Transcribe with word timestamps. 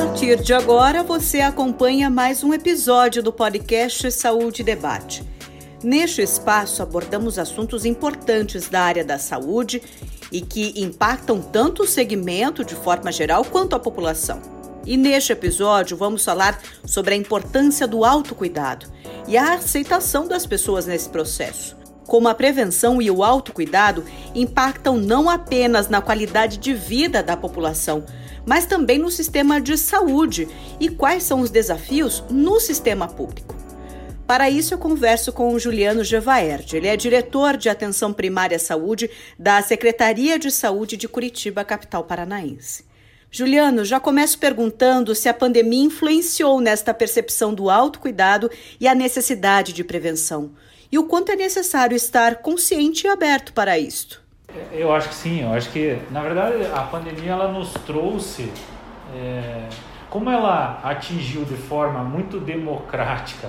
partir 0.00 0.40
de 0.40 0.54
agora, 0.54 1.02
você 1.02 1.40
acompanha 1.40 2.08
mais 2.08 2.42
um 2.42 2.54
episódio 2.54 3.22
do 3.22 3.30
podcast 3.30 4.10
Saúde 4.10 4.62
Debate. 4.62 5.22
Neste 5.84 6.22
espaço, 6.22 6.82
abordamos 6.82 7.38
assuntos 7.38 7.84
importantes 7.84 8.66
da 8.66 8.80
área 8.80 9.04
da 9.04 9.18
saúde 9.18 9.82
e 10.32 10.40
que 10.40 10.72
impactam 10.74 11.42
tanto 11.42 11.82
o 11.82 11.86
segmento 11.86 12.64
de 12.64 12.74
forma 12.74 13.12
geral 13.12 13.44
quanto 13.44 13.76
a 13.76 13.78
população. 13.78 14.40
E 14.86 14.96
neste 14.96 15.34
episódio, 15.34 15.98
vamos 15.98 16.24
falar 16.24 16.58
sobre 16.82 17.12
a 17.12 17.16
importância 17.18 17.86
do 17.86 18.02
autocuidado 18.02 18.86
e 19.28 19.36
a 19.36 19.52
aceitação 19.52 20.26
das 20.26 20.46
pessoas 20.46 20.86
nesse 20.86 21.10
processo. 21.10 21.76
Como 22.06 22.26
a 22.26 22.34
prevenção 22.34 23.02
e 23.02 23.10
o 23.10 23.22
autocuidado 23.22 24.02
impactam 24.34 24.96
não 24.96 25.28
apenas 25.28 25.90
na 25.90 26.00
qualidade 26.00 26.56
de 26.56 26.72
vida 26.72 27.22
da 27.22 27.36
população, 27.36 28.02
mas 28.46 28.66
também 28.66 28.98
no 28.98 29.10
sistema 29.10 29.60
de 29.60 29.76
saúde 29.76 30.48
e 30.78 30.88
quais 30.88 31.22
são 31.22 31.40
os 31.40 31.50
desafios 31.50 32.22
no 32.30 32.58
sistema 32.60 33.06
público. 33.08 33.54
Para 34.26 34.48
isso, 34.48 34.72
eu 34.72 34.78
converso 34.78 35.32
com 35.32 35.52
o 35.52 35.58
Juliano 35.58 36.04
Gevaerd. 36.04 36.76
Ele 36.76 36.86
é 36.86 36.96
diretor 36.96 37.56
de 37.56 37.68
Atenção 37.68 38.12
Primária 38.12 38.60
Saúde 38.60 39.10
da 39.36 39.60
Secretaria 39.60 40.38
de 40.38 40.52
Saúde 40.52 40.96
de 40.96 41.08
Curitiba, 41.08 41.64
capital 41.64 42.04
paranaense. 42.04 42.84
Juliano, 43.28 43.84
já 43.84 43.98
começo 43.98 44.38
perguntando 44.38 45.14
se 45.14 45.28
a 45.28 45.34
pandemia 45.34 45.84
influenciou 45.84 46.60
nesta 46.60 46.94
percepção 46.94 47.52
do 47.52 47.70
autocuidado 47.70 48.50
e 48.80 48.86
a 48.86 48.94
necessidade 48.94 49.72
de 49.72 49.84
prevenção, 49.84 50.52
e 50.92 50.98
o 50.98 51.04
quanto 51.04 51.30
é 51.32 51.36
necessário 51.36 51.96
estar 51.96 52.36
consciente 52.36 53.06
e 53.06 53.10
aberto 53.10 53.52
para 53.52 53.78
isto. 53.78 54.22
Eu 54.72 54.92
acho 54.92 55.08
que 55.10 55.14
sim, 55.14 55.42
eu 55.42 55.52
acho 55.52 55.70
que, 55.70 55.98
na 56.10 56.22
verdade, 56.22 56.66
a 56.74 56.82
pandemia 56.82 57.32
ela 57.32 57.48
nos 57.48 57.72
trouxe, 57.72 58.52
é, 59.14 59.68
como 60.08 60.28
ela 60.28 60.80
atingiu 60.82 61.44
de 61.44 61.54
forma 61.54 62.02
muito 62.02 62.40
democrática 62.40 63.48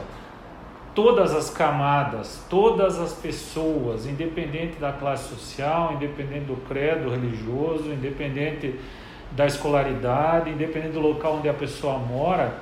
todas 0.93 1.33
as 1.33 1.49
camadas, 1.49 2.45
todas 2.49 2.99
as 2.99 3.13
pessoas, 3.13 4.05
independente 4.05 4.77
da 4.79 4.91
classe 4.91 5.29
social, 5.29 5.93
independente 5.93 6.45
do 6.45 6.57
credo 6.67 7.09
religioso, 7.09 7.91
independente 7.91 8.75
da 9.31 9.47
escolaridade, 9.47 10.49
independente 10.49 10.93
do 10.93 10.99
local 10.99 11.37
onde 11.37 11.47
a 11.47 11.53
pessoa 11.53 11.97
mora, 11.97 12.55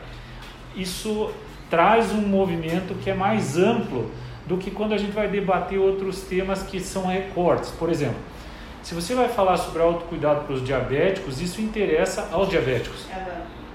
isso 0.76 1.32
traz 1.70 2.12
um 2.12 2.22
movimento 2.22 2.94
que 2.96 3.10
é 3.10 3.14
mais 3.14 3.58
amplo 3.58 4.12
do 4.50 4.58
que 4.58 4.72
quando 4.72 4.94
a 4.94 4.98
gente 4.98 5.12
vai 5.12 5.28
debater 5.28 5.78
outros 5.78 6.22
temas 6.22 6.64
que 6.64 6.80
são 6.80 7.06
recortes. 7.06 7.70
Por 7.70 7.88
exemplo, 7.88 8.18
se 8.82 8.96
você 8.96 9.14
vai 9.14 9.30
falar 9.30 9.58
sobre 9.58 9.80
autocuidado 9.80 10.42
para 10.42 10.56
os 10.56 10.66
diabéticos, 10.66 11.40
isso 11.40 11.62
interessa 11.62 12.28
aos 12.32 12.50
diabéticos. 12.50 13.06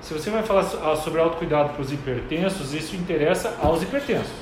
Se 0.00 0.12
você 0.12 0.30
vai 0.30 0.42
falar 0.42 0.64
sobre 0.96 1.20
autocuidado 1.20 1.70
para 1.70 1.80
os 1.80 1.92
hipertensos, 1.92 2.74
isso 2.74 2.96
interessa 2.96 3.56
aos 3.62 3.84
hipertensos. 3.84 4.34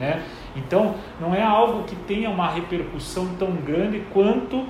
Né? 0.00 0.22
Então, 0.56 0.94
não 1.20 1.34
é 1.34 1.42
algo 1.42 1.84
que 1.84 1.94
tenha 1.94 2.30
uma 2.30 2.48
repercussão 2.48 3.28
tão 3.38 3.52
grande 3.52 4.02
quanto 4.10 4.66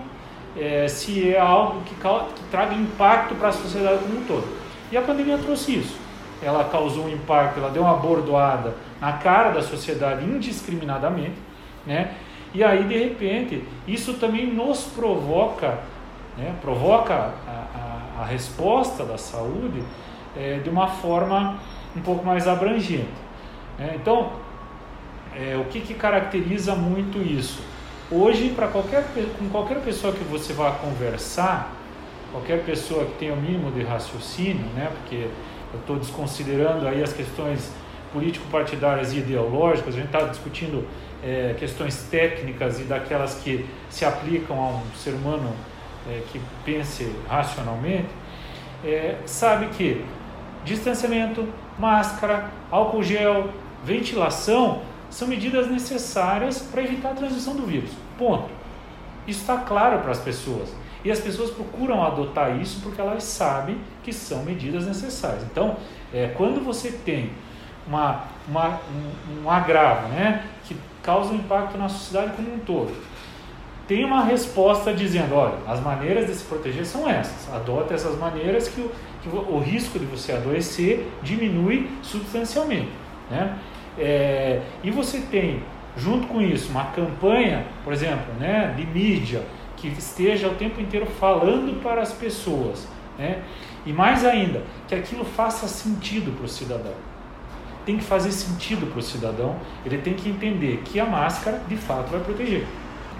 é, 0.56 0.88
se 0.88 1.32
é 1.32 1.38
algo 1.38 1.80
que, 1.82 1.94
que 1.94 2.42
traga 2.50 2.74
impacto 2.74 3.36
para 3.36 3.48
a 3.50 3.52
sociedade 3.52 4.00
como 4.00 4.18
um 4.18 4.24
todo. 4.24 4.46
E 4.90 4.96
a 4.96 5.02
pandemia 5.02 5.38
trouxe 5.38 5.76
isso. 5.76 6.03
Ela 6.42 6.64
causou 6.64 7.04
um 7.04 7.08
impacto, 7.08 7.58
ela 7.58 7.70
deu 7.70 7.82
uma 7.82 7.96
bordoada 7.96 8.74
na 9.00 9.12
cara 9.14 9.50
da 9.50 9.62
sociedade 9.62 10.24
indiscriminadamente, 10.24 11.36
né? 11.86 12.14
E 12.54 12.62
aí, 12.62 12.84
de 12.84 12.96
repente, 12.96 13.64
isso 13.86 14.14
também 14.14 14.46
nos 14.46 14.84
provoca, 14.84 15.78
né? 16.38 16.54
provoca 16.62 17.12
a, 17.12 18.18
a, 18.18 18.22
a 18.22 18.24
resposta 18.24 19.04
da 19.04 19.18
saúde 19.18 19.82
é, 20.36 20.60
de 20.62 20.70
uma 20.70 20.86
forma 20.86 21.58
um 21.96 22.00
pouco 22.00 22.24
mais 22.24 22.46
abrangente. 22.46 23.08
Né? 23.76 23.96
Então, 23.96 24.32
é, 25.36 25.56
o 25.56 25.64
que, 25.64 25.80
que 25.80 25.94
caracteriza 25.94 26.76
muito 26.76 27.18
isso? 27.18 27.60
Hoje, 28.08 28.50
para 28.50 28.68
qualquer, 28.68 29.04
com 29.36 29.48
qualquer 29.48 29.80
pessoa 29.80 30.12
que 30.12 30.22
você 30.22 30.52
vá 30.52 30.70
conversar, 30.70 31.72
qualquer 32.30 32.64
pessoa 32.64 33.04
que 33.04 33.14
tenha 33.18 33.32
o 33.32 33.36
mínimo 33.36 33.72
de 33.72 33.82
raciocínio, 33.82 34.66
né, 34.76 34.92
porque 35.00 35.28
eu 35.74 35.80
estou 35.80 35.96
desconsiderando 35.98 36.86
aí 36.86 37.02
as 37.02 37.12
questões 37.12 37.70
político-partidárias 38.12 39.12
e 39.12 39.18
ideológicas, 39.18 39.94
a 39.94 39.98
gente 39.98 40.06
está 40.06 40.20
discutindo 40.20 40.86
é, 41.22 41.54
questões 41.58 42.06
técnicas 42.10 42.80
e 42.80 42.84
daquelas 42.84 43.34
que 43.34 43.66
se 43.90 44.04
aplicam 44.04 44.56
a 44.58 44.68
um 44.68 44.82
ser 44.96 45.10
humano 45.10 45.52
é, 46.08 46.22
que 46.30 46.40
pense 46.64 47.10
racionalmente, 47.28 48.08
é, 48.84 49.16
sabe 49.26 49.66
que 49.76 50.04
distanciamento, 50.64 51.48
máscara, 51.78 52.50
álcool 52.70 53.02
gel, 53.02 53.50
ventilação 53.82 54.82
são 55.10 55.26
medidas 55.26 55.68
necessárias 55.68 56.60
para 56.60 56.82
evitar 56.82 57.10
a 57.10 57.14
transmissão 57.14 57.56
do 57.56 57.66
vírus. 57.66 57.90
Ponto. 58.16 58.48
Isso 59.26 59.40
está 59.40 59.56
claro 59.58 60.00
para 60.00 60.12
as 60.12 60.20
pessoas. 60.20 60.68
E 61.04 61.10
as 61.10 61.20
pessoas 61.20 61.50
procuram 61.50 62.02
adotar 62.02 62.58
isso 62.60 62.80
porque 62.82 63.00
elas 63.00 63.24
sabem 63.24 63.76
que 64.02 64.12
são 64.12 64.42
medidas 64.42 64.86
necessárias. 64.86 65.42
Então, 65.42 65.76
é, 66.12 66.32
quando 66.34 66.64
você 66.64 66.90
tem 66.90 67.30
uma, 67.86 68.24
uma, 68.48 68.80
um, 68.90 69.44
um 69.44 69.50
agravo 69.50 70.08
né, 70.08 70.44
que 70.64 70.74
causa 71.02 71.32
um 71.32 71.36
impacto 71.36 71.76
na 71.76 71.88
sociedade 71.88 72.32
como 72.34 72.54
um 72.54 72.58
todo, 72.58 72.94
tem 73.86 74.02
uma 74.02 74.24
resposta 74.24 74.94
dizendo: 74.94 75.34
olha, 75.34 75.58
as 75.68 75.80
maneiras 75.80 76.26
de 76.26 76.34
se 76.34 76.44
proteger 76.44 76.86
são 76.86 77.08
essas. 77.08 77.52
Adota 77.52 77.92
essas 77.92 78.18
maneiras 78.18 78.68
que 78.68 78.80
o, 78.80 78.90
que 79.22 79.28
o 79.28 79.58
risco 79.58 79.98
de 79.98 80.06
você 80.06 80.32
adoecer 80.32 81.06
diminui 81.22 81.90
substancialmente. 82.02 82.88
Né? 83.30 83.58
É, 83.98 84.62
e 84.82 84.90
você 84.90 85.20
tem, 85.20 85.62
junto 85.96 86.26
com 86.28 86.40
isso, 86.40 86.70
uma 86.70 86.84
campanha, 86.86 87.66
por 87.84 87.92
exemplo, 87.92 88.32
né, 88.38 88.72
de 88.74 88.86
mídia 88.86 89.42
que 89.90 89.98
esteja 89.98 90.48
o 90.48 90.54
tempo 90.54 90.80
inteiro 90.80 91.06
falando 91.06 91.82
para 91.82 92.00
as 92.00 92.12
pessoas. 92.12 92.88
Né? 93.18 93.42
E 93.84 93.92
mais 93.92 94.24
ainda, 94.24 94.62
que 94.88 94.94
aquilo 94.94 95.24
faça 95.24 95.68
sentido 95.68 96.34
para 96.36 96.46
o 96.46 96.48
cidadão. 96.48 96.94
Tem 97.84 97.98
que 97.98 98.04
fazer 98.04 98.32
sentido 98.32 98.86
para 98.86 98.98
o 98.98 99.02
cidadão, 99.02 99.56
ele 99.84 99.98
tem 99.98 100.14
que 100.14 100.28
entender 100.30 100.82
que 100.84 100.98
a 100.98 101.04
máscara 101.04 101.60
de 101.68 101.76
fato 101.76 102.10
vai 102.10 102.20
proteger. 102.20 102.66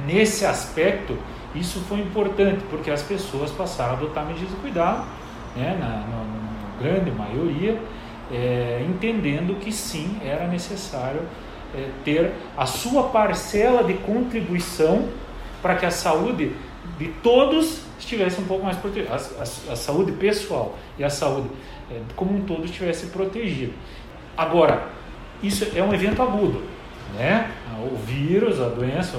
Nesse 0.07 0.47
aspecto, 0.47 1.19
isso 1.55 1.81
foi 1.81 2.01
importante, 2.01 2.65
porque 2.71 2.91
as 2.91 3.03
pessoas 3.03 3.51
passaram 3.51 3.93
a 3.93 3.97
adotar 3.97 4.27
medidas 4.27 4.49
de 4.49 4.57
cuidado, 4.57 5.07
né, 5.55 5.77
na, 5.79 5.89
na, 5.89 6.25
na 6.25 6.81
grande 6.81 7.11
maioria, 7.11 7.79
é, 8.33 8.85
entendendo 8.89 9.61
que 9.61 9.71
sim, 9.71 10.19
era 10.25 10.47
necessário 10.47 11.21
é, 11.75 11.91
ter 12.03 12.33
a 12.57 12.65
sua 12.65 13.05
parcela 13.05 13.85
de 13.85 13.95
contribuição 13.95 15.09
para 15.65 15.77
que 15.77 15.87
a 15.87 15.91
saúde 15.91 16.53
de 16.99 17.09
todos 17.23 17.81
estivesse 17.99 18.39
um 18.39 18.45
pouco 18.45 18.67
mais 18.67 18.77
protegida, 18.77 19.15
a, 19.15 19.17
a, 19.17 19.73
a 19.73 19.77
saúde 19.77 20.13
pessoal 20.13 20.77
e 20.99 21.03
a 21.03 21.09
saúde 21.09 21.49
é, 21.91 22.03
como 22.15 22.37
um 22.37 22.43
todo 22.43 22.67
estivesse 22.67 23.07
protegida. 23.07 23.73
Agora, 24.37 24.89
isso 25.43 25.67
é 25.75 25.83
um 25.83 25.95
evento 25.95 26.21
agudo, 26.21 26.63
né? 27.17 27.51
O 27.91 27.97
vírus, 27.97 28.61
a 28.61 28.69
doença 28.69 29.19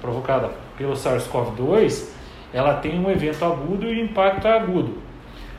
provocada 0.00 0.50
pelo 0.76 0.94
SARS-CoV-2, 0.94 2.08
ela 2.52 2.74
tem 2.74 2.98
um 2.98 3.08
evento 3.08 3.44
agudo 3.44 3.86
e 3.86 4.00
o 4.00 4.04
impacto 4.04 4.48
agudo. 4.48 4.98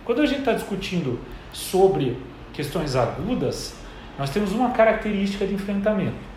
Quando 0.03 0.22
a 0.22 0.25
gente 0.25 0.40
está 0.40 0.51
discutindo 0.51 1.18
sobre 1.53 2.18
questões 2.51 2.94
agudas, 2.97 3.74
nós 4.18 4.31
temos 4.31 4.51
uma 4.51 4.72
característica 4.72 5.47
de 5.47 5.53
enfrentamento. 5.53 6.28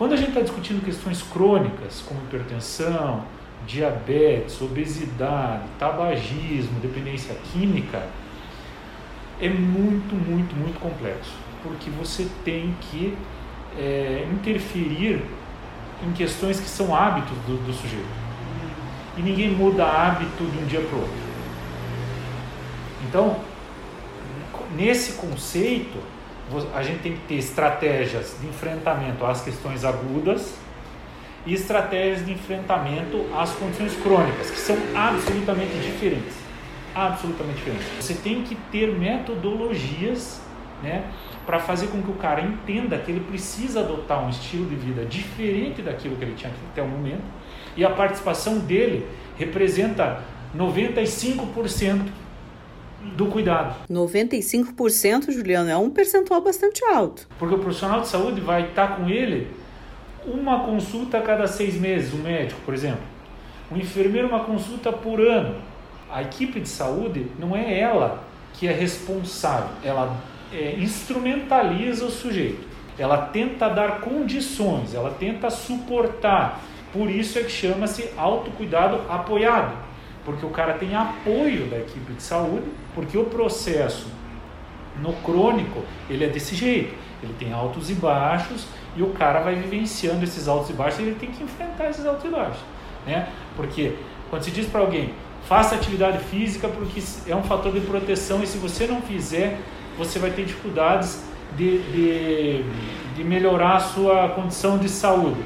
Quando 0.00 0.14
a 0.14 0.16
gente 0.16 0.28
está 0.30 0.40
discutindo 0.40 0.82
questões 0.82 1.22
crônicas, 1.22 2.02
como 2.08 2.22
hipertensão, 2.22 3.22
diabetes, 3.66 4.58
obesidade, 4.62 5.64
tabagismo, 5.78 6.80
dependência 6.80 7.34
química, 7.52 8.08
é 9.38 9.50
muito, 9.50 10.14
muito, 10.14 10.56
muito 10.56 10.80
complexo, 10.80 11.34
porque 11.62 11.90
você 11.90 12.26
tem 12.46 12.74
que 12.80 13.14
é, 13.78 14.26
interferir 14.32 15.22
em 16.02 16.12
questões 16.12 16.58
que 16.58 16.68
são 16.70 16.96
hábitos 16.96 17.36
do, 17.46 17.62
do 17.66 17.72
sujeito. 17.74 18.08
E 19.18 19.20
ninguém 19.20 19.50
muda 19.50 19.84
hábito 19.84 20.44
de 20.44 20.58
um 20.60 20.64
dia 20.64 20.80
para 20.80 20.96
o 20.96 21.00
outro. 21.02 21.14
Então, 23.06 23.36
nesse 24.74 25.18
conceito, 25.18 25.98
a 26.74 26.82
gente 26.82 27.00
tem 27.00 27.12
que 27.12 27.20
ter 27.26 27.34
estratégias 27.34 28.36
de 28.40 28.46
enfrentamento 28.46 29.24
às 29.24 29.42
questões 29.42 29.84
agudas 29.84 30.54
e 31.46 31.54
estratégias 31.54 32.24
de 32.24 32.32
enfrentamento 32.32 33.24
às 33.34 33.52
condições 33.52 33.96
crônicas, 34.02 34.50
que 34.50 34.58
são 34.58 34.76
absolutamente 34.94 35.72
diferentes. 35.78 36.34
Absolutamente 36.94 37.58
diferentes. 37.58 37.86
Você 38.00 38.14
tem 38.14 38.42
que 38.42 38.54
ter 38.70 38.88
metodologias 38.98 40.40
né, 40.82 41.04
para 41.46 41.58
fazer 41.58 41.88
com 41.88 42.02
que 42.02 42.10
o 42.10 42.14
cara 42.14 42.40
entenda 42.40 42.98
que 42.98 43.10
ele 43.10 43.20
precisa 43.20 43.80
adotar 43.80 44.24
um 44.24 44.28
estilo 44.28 44.66
de 44.66 44.76
vida 44.76 45.04
diferente 45.04 45.82
daquilo 45.82 46.16
que 46.16 46.24
ele 46.24 46.34
tinha 46.34 46.52
até 46.70 46.82
o 46.82 46.88
momento, 46.88 47.22
e 47.76 47.84
a 47.84 47.90
participação 47.90 48.58
dele 48.58 49.06
representa 49.36 50.22
95% 50.56 52.08
do 53.16 53.26
cuidado. 53.26 53.76
95%, 53.90 55.30
Juliano, 55.30 55.70
é 55.70 55.76
um 55.76 55.90
percentual 55.90 56.40
bastante 56.40 56.84
alto. 56.84 57.26
Porque 57.38 57.54
o 57.54 57.58
profissional 57.58 58.00
de 58.00 58.08
saúde 58.08 58.40
vai 58.40 58.68
estar 58.68 58.96
com 58.96 59.08
ele 59.08 59.48
uma 60.26 60.60
consulta 60.64 61.18
a 61.18 61.22
cada 61.22 61.46
seis 61.46 61.74
meses, 61.74 62.12
um 62.12 62.22
médico, 62.22 62.60
por 62.64 62.74
exemplo. 62.74 63.02
Um 63.72 63.76
enfermeiro, 63.76 64.28
uma 64.28 64.44
consulta 64.44 64.92
por 64.92 65.20
ano. 65.20 65.56
A 66.10 66.22
equipe 66.22 66.60
de 66.60 66.68
saúde 66.68 67.26
não 67.38 67.56
é 67.56 67.78
ela 67.78 68.24
que 68.54 68.66
é 68.66 68.72
responsável, 68.72 69.70
ela 69.82 70.16
é, 70.52 70.74
instrumentaliza 70.78 72.04
o 72.04 72.10
sujeito. 72.10 72.68
Ela 72.98 73.16
tenta 73.16 73.68
dar 73.68 74.00
condições, 74.00 74.94
ela 74.94 75.10
tenta 75.10 75.48
suportar. 75.48 76.60
Por 76.92 77.08
isso 77.08 77.38
é 77.38 77.42
que 77.42 77.50
chama-se 77.50 78.10
autocuidado 78.16 79.00
apoiado 79.08 79.89
porque 80.24 80.44
o 80.44 80.50
cara 80.50 80.74
tem 80.74 80.94
apoio 80.94 81.66
da 81.66 81.78
equipe 81.78 82.12
de 82.12 82.22
saúde, 82.22 82.66
porque 82.94 83.16
o 83.16 83.24
processo 83.24 84.06
no 85.00 85.12
crônico 85.14 85.82
ele 86.08 86.24
é 86.24 86.28
desse 86.28 86.54
jeito, 86.54 86.94
ele 87.22 87.34
tem 87.38 87.52
altos 87.52 87.90
e 87.90 87.94
baixos 87.94 88.66
e 88.96 89.02
o 89.02 89.10
cara 89.10 89.40
vai 89.40 89.54
vivenciando 89.54 90.24
esses 90.24 90.48
altos 90.48 90.70
e 90.70 90.72
baixos, 90.72 91.00
e 91.00 91.02
ele 91.04 91.14
tem 91.14 91.30
que 91.30 91.42
enfrentar 91.42 91.88
esses 91.88 92.04
altos 92.04 92.24
e 92.24 92.28
baixos, 92.28 92.60
né? 93.06 93.28
Porque 93.56 93.94
quando 94.28 94.42
se 94.42 94.50
diz 94.50 94.66
para 94.66 94.80
alguém 94.80 95.14
faça 95.46 95.74
atividade 95.74 96.18
física 96.24 96.68
porque 96.68 97.02
é 97.26 97.34
um 97.34 97.42
fator 97.42 97.72
de 97.72 97.80
proteção 97.80 98.42
e 98.42 98.46
se 98.46 98.58
você 98.58 98.86
não 98.86 99.00
fizer 99.00 99.58
você 99.96 100.18
vai 100.18 100.30
ter 100.30 100.44
dificuldades 100.44 101.24
de, 101.56 101.82
de, 101.90 102.64
de 103.16 103.24
melhorar 103.24 103.76
a 103.76 103.80
sua 103.80 104.28
condição 104.28 104.78
de 104.78 104.88
saúde 104.88 105.40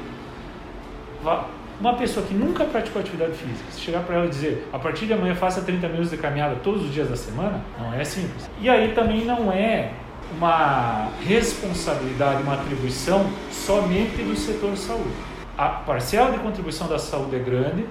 uma 1.79 1.93
pessoa 1.95 2.25
que 2.25 2.33
nunca 2.33 2.63
praticou 2.65 3.01
atividade 3.01 3.33
física, 3.33 3.69
se 3.69 3.81
chegar 3.81 4.03
para 4.03 4.15
ela 4.15 4.25
e 4.25 4.29
dizer, 4.29 4.67
a 4.71 4.79
partir 4.79 5.05
de 5.05 5.13
amanhã 5.13 5.35
faça 5.35 5.61
30 5.61 5.87
minutos 5.89 6.09
de 6.09 6.17
caminhada 6.17 6.55
todos 6.63 6.83
os 6.85 6.93
dias 6.93 7.09
da 7.09 7.15
semana, 7.15 7.61
não 7.77 7.93
é 7.93 8.03
simples. 8.03 8.49
E 8.61 8.69
aí 8.69 8.93
também 8.93 9.25
não 9.25 9.51
é 9.51 9.91
uma 10.37 11.09
responsabilidade, 11.25 12.41
uma 12.43 12.53
atribuição 12.53 13.25
somente 13.51 14.23
do 14.23 14.35
setor 14.35 14.75
saúde. 14.77 15.13
A 15.57 15.67
parcela 15.67 16.31
de 16.31 16.39
contribuição 16.39 16.87
da 16.87 16.97
saúde 16.97 17.35
é 17.35 17.39
grande, 17.39 17.85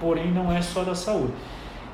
porém 0.00 0.30
não 0.30 0.52
é 0.52 0.62
só 0.62 0.82
da 0.82 0.94
saúde. 0.94 1.32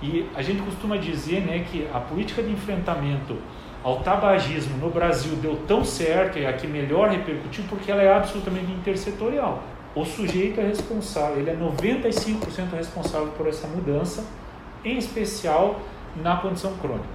E 0.03 0.27
a 0.35 0.43
gente 0.43 0.63
costuma 0.63 0.97
dizer 0.97 1.41
né, 1.41 1.65
que 1.71 1.89
a 1.93 2.01
política 2.01 2.43
de 2.43 2.53
enfrentamento 2.53 3.37
ao 3.83 4.01
tabagismo 4.01 4.77
no 4.79 4.91
Brasil 4.91 5.37
deu 5.37 5.57
tão 5.67 5.85
certo 5.85 6.39
e 6.39 6.47
a 6.47 6.53
que 6.53 6.67
melhor 6.67 7.11
repercutiu 7.11 7.65
porque 7.69 7.91
ela 7.91 8.03
é 8.03 8.15
absolutamente 8.15 8.71
intersetorial 8.73 9.63
o 9.95 10.05
sujeito 10.05 10.61
é 10.61 10.65
responsável, 10.65 11.39
ele 11.39 11.51
é 11.51 11.57
95% 11.57 12.73
responsável 12.77 13.29
por 13.29 13.47
essa 13.47 13.67
mudança, 13.69 14.25
em 14.85 14.99
especial 14.99 15.81
na 16.17 16.37
condição 16.37 16.77
crônica. 16.79 17.09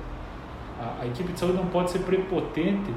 A, 0.79 1.03
a, 1.03 1.07
equipe 1.07 1.33
de 1.33 1.39
saúde 1.39 1.57
não 1.57 1.67
pode 1.67 1.91
ser 1.91 1.99
prepotente 1.99 2.93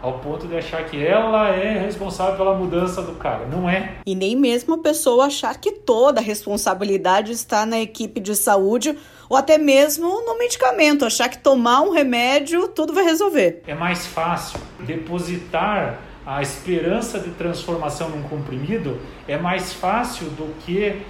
ao 0.00 0.20
ponto 0.20 0.46
de 0.46 0.56
achar 0.56 0.84
que 0.84 1.04
ela 1.04 1.48
é 1.48 1.78
responsável 1.78 2.36
pela 2.36 2.54
mudança 2.54 3.02
do 3.02 3.14
cara. 3.16 3.46
Não 3.46 3.68
é. 3.68 3.96
E 4.06 4.14
nem 4.14 4.36
mesmo 4.36 4.74
a 4.74 4.78
pessoa 4.78 5.26
achar 5.26 5.58
que 5.58 5.72
toda 5.72 6.20
a 6.20 6.22
responsabilidade 6.22 7.32
está 7.32 7.66
na 7.66 7.80
equipe 7.80 8.20
de 8.20 8.36
saúde 8.36 8.96
ou 9.28 9.36
até 9.36 9.58
mesmo 9.58 10.24
no 10.24 10.38
medicamento, 10.38 11.04
achar 11.04 11.28
que 11.28 11.38
tomar 11.38 11.80
um 11.80 11.90
remédio 11.90 12.68
tudo 12.68 12.92
vai 12.92 13.02
resolver. 13.02 13.62
É 13.66 13.74
mais 13.74 14.06
fácil 14.06 14.60
depositar 14.80 15.98
a 16.26 16.42
esperança 16.42 17.20
de 17.20 17.30
transformação 17.30 18.08
num 18.08 18.24
comprimido 18.24 18.98
é 19.28 19.38
mais 19.38 19.72
fácil 19.72 20.26
do 20.30 20.52
que 20.64 21.02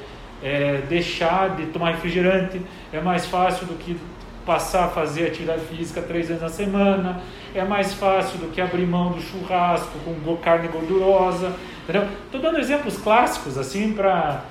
é, 0.43 0.83
deixar 0.89 1.57
de 1.57 1.67
tomar 1.67 1.93
refrigerante, 1.93 2.61
é 2.93 3.01
mais 3.01 3.25
fácil 3.27 3.67
do 3.67 3.75
que 3.75 3.99
passar 4.45 4.85
a 4.85 4.89
fazer 4.89 5.27
atividade 5.27 5.63
física 5.67 6.03
três 6.03 6.29
vezes 6.29 6.43
na 6.43 6.51
semana, 6.51 7.23
é 7.55 7.65
mais 7.65 7.95
fácil 7.95 8.39
do 8.39 8.49
que 8.53 8.61
abrir 8.61 8.87
mão 8.87 9.13
do 9.13 9.21
churrasco 9.21 9.99
com 10.05 10.37
carne 10.37 10.69
gordurosa? 10.69 11.57
Estou 12.27 12.41
dando 12.41 12.59
exemplos 12.59 12.99
clássicos 12.99 13.57
assim 13.57 13.93
para, 13.93 14.45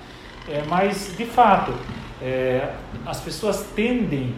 é, 0.50 0.64
mas 0.68 1.14
de 1.16 1.26
fato 1.26 1.74
é, 2.22 2.74
as 3.06 3.22
pessoas 3.22 3.68
tendem 3.76 4.34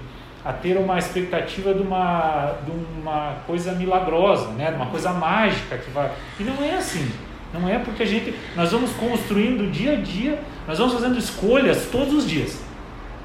a 0.48 0.54
ter 0.54 0.78
uma 0.78 0.98
expectativa 0.98 1.74
de 1.74 1.82
uma, 1.82 2.54
de 2.64 2.72
uma 2.72 3.36
coisa 3.46 3.74
milagrosa, 3.74 4.48
né? 4.52 4.72
de 4.72 4.78
uma 4.78 4.86
coisa 4.86 5.12
mágica 5.12 5.78
que 5.78 5.92
vai. 5.92 6.10
E 6.40 6.44
não 6.44 6.64
é 6.64 6.76
assim. 6.76 7.06
Não 7.54 7.68
é 7.68 7.78
porque 7.78 8.04
a 8.04 8.06
gente. 8.06 8.34
Nós 8.56 8.72
vamos 8.72 8.92
construindo 8.94 9.70
dia 9.70 9.92
a 9.92 9.96
dia, 9.98 10.40
nós 10.66 10.78
vamos 10.78 10.94
fazendo 10.94 11.20
escolhas 11.20 11.90
todos 11.92 12.14
os 12.14 12.30
dias. 12.30 12.64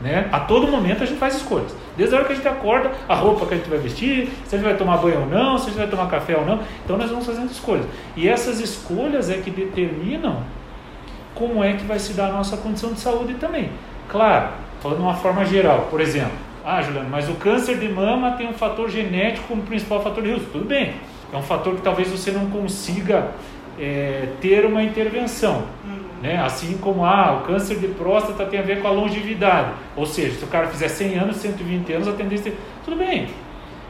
Né? 0.00 0.28
A 0.32 0.40
todo 0.40 0.66
momento 0.66 1.04
a 1.04 1.06
gente 1.06 1.18
faz 1.18 1.36
escolhas. 1.36 1.72
Desde 1.96 2.12
a 2.12 2.18
hora 2.18 2.26
que 2.26 2.32
a 2.32 2.36
gente 2.36 2.48
acorda, 2.48 2.90
a 3.08 3.14
roupa 3.14 3.46
que 3.46 3.54
a 3.54 3.56
gente 3.56 3.70
vai 3.70 3.78
vestir, 3.78 4.28
se 4.44 4.56
a 4.56 4.58
gente 4.58 4.66
vai 4.66 4.76
tomar 4.76 4.96
banho 4.96 5.20
ou 5.20 5.26
não, 5.26 5.56
se 5.58 5.66
a 5.66 5.68
gente 5.68 5.78
vai 5.78 5.86
tomar 5.86 6.08
café 6.08 6.36
ou 6.36 6.44
não. 6.44 6.58
Então 6.84 6.96
nós 6.96 7.08
vamos 7.08 7.24
fazendo 7.24 7.52
escolhas. 7.52 7.86
E 8.16 8.28
essas 8.28 8.58
escolhas 8.58 9.30
é 9.30 9.34
que 9.34 9.50
determinam 9.50 10.42
como 11.36 11.62
é 11.62 11.74
que 11.74 11.84
vai 11.84 12.00
se 12.00 12.14
dar 12.14 12.30
a 12.30 12.32
nossa 12.32 12.56
condição 12.56 12.92
de 12.92 12.98
saúde 12.98 13.34
também. 13.34 13.70
Claro, 14.08 14.48
falando 14.80 14.98
de 14.98 15.04
uma 15.04 15.14
forma 15.14 15.44
geral, 15.44 15.86
por 15.88 16.00
exemplo, 16.00 16.51
ah, 16.64 16.80
Juliano, 16.80 17.08
mas 17.10 17.28
o 17.28 17.34
câncer 17.34 17.76
de 17.78 17.88
mama 17.88 18.32
tem 18.32 18.48
um 18.48 18.52
fator 18.52 18.88
genético 18.88 19.48
como 19.48 19.62
principal 19.62 20.02
fator 20.02 20.22
de 20.22 20.32
risco. 20.32 20.50
Tudo 20.52 20.64
bem, 20.64 20.94
é 21.32 21.36
um 21.36 21.42
fator 21.42 21.74
que 21.74 21.82
talvez 21.82 22.08
você 22.08 22.30
não 22.30 22.50
consiga 22.50 23.32
é, 23.78 24.28
ter 24.40 24.64
uma 24.64 24.82
intervenção. 24.82 25.66
Né? 26.22 26.36
Assim 26.36 26.78
como 26.78 27.04
ah, 27.04 27.40
o 27.42 27.46
câncer 27.46 27.78
de 27.78 27.88
próstata 27.88 28.46
tem 28.46 28.60
a 28.60 28.62
ver 28.62 28.80
com 28.80 28.86
a 28.86 28.92
longevidade. 28.92 29.72
Ou 29.96 30.06
seja, 30.06 30.38
se 30.38 30.44
o 30.44 30.46
cara 30.46 30.68
fizer 30.68 30.86
100 30.86 31.18
anos, 31.18 31.36
120 31.38 31.92
anos, 31.92 32.06
a 32.06 32.12
tendência 32.12 32.50
é... 32.50 32.52
Tudo 32.84 32.96
bem. 32.96 33.28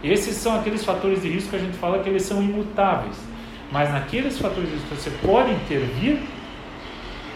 Esses 0.03 0.35
são 0.37 0.59
aqueles 0.59 0.83
fatores 0.83 1.21
de 1.21 1.29
risco 1.29 1.51
que 1.51 1.57
a 1.57 1.59
gente 1.59 1.77
fala 1.77 1.99
que 1.99 2.09
eles 2.09 2.23
são 2.23 2.43
imutáveis. 2.43 3.17
Mas 3.71 3.93
naqueles 3.93 4.39
fatores 4.39 4.71
de 4.71 4.77
risco 4.77 4.89
que 4.89 5.03
você 5.03 5.11
pode 5.27 5.51
intervir, 5.53 6.21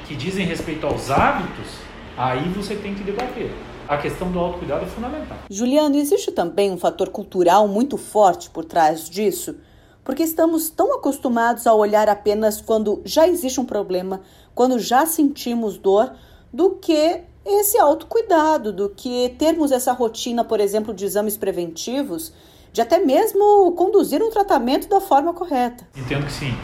que 0.08 0.14
dizem 0.14 0.46
respeito 0.46 0.86
aos 0.86 1.10
hábitos, 1.10 1.78
aí 2.16 2.50
você 2.54 2.74
tem 2.74 2.94
que 2.94 3.02
debater 3.02 3.50
a 3.88 3.96
questão 3.96 4.30
do 4.30 4.38
autocuidado 4.38 4.84
é 4.84 4.88
fundamental. 4.88 5.38
Juliano, 5.48 5.96
existe 5.96 6.32
também 6.32 6.70
um 6.70 6.76
fator 6.76 7.08
cultural 7.08 7.68
muito 7.68 7.96
forte 7.96 8.50
por 8.50 8.64
trás 8.64 9.08
disso? 9.08 9.56
Porque 10.04 10.22
estamos 10.22 10.70
tão 10.70 10.94
acostumados 10.94 11.66
a 11.66 11.74
olhar 11.74 12.08
apenas 12.08 12.60
quando 12.60 13.02
já 13.04 13.26
existe 13.26 13.60
um 13.60 13.64
problema, 13.64 14.20
quando 14.54 14.78
já 14.78 15.04
sentimos 15.04 15.76
dor, 15.76 16.12
do 16.52 16.70
que 16.70 17.22
esse 17.44 17.78
autocuidado, 17.78 18.72
do 18.72 18.88
que 18.88 19.34
termos 19.38 19.70
essa 19.70 19.92
rotina, 19.92 20.44
por 20.44 20.60
exemplo, 20.60 20.94
de 20.94 21.04
exames 21.04 21.36
preventivos, 21.36 22.32
de 22.72 22.80
até 22.80 22.98
mesmo 22.98 23.72
conduzir 23.72 24.22
um 24.22 24.30
tratamento 24.30 24.88
da 24.88 25.00
forma 25.00 25.32
correta. 25.32 25.86
Entendo 25.96 26.26
que 26.26 26.32
sim. 26.32 26.54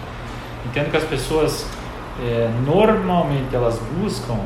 Entendo 0.66 0.90
que 0.90 0.96
as 0.96 1.04
pessoas 1.04 1.64
é, 2.20 2.48
normalmente 2.66 3.54
elas 3.54 3.78
buscam 4.00 4.38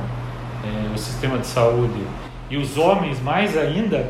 é, 0.64 0.94
o 0.94 0.98
sistema 0.98 1.38
de 1.38 1.46
saúde 1.46 2.06
e 2.50 2.56
os 2.56 2.76
homens 2.76 3.20
mais 3.20 3.56
ainda 3.56 4.08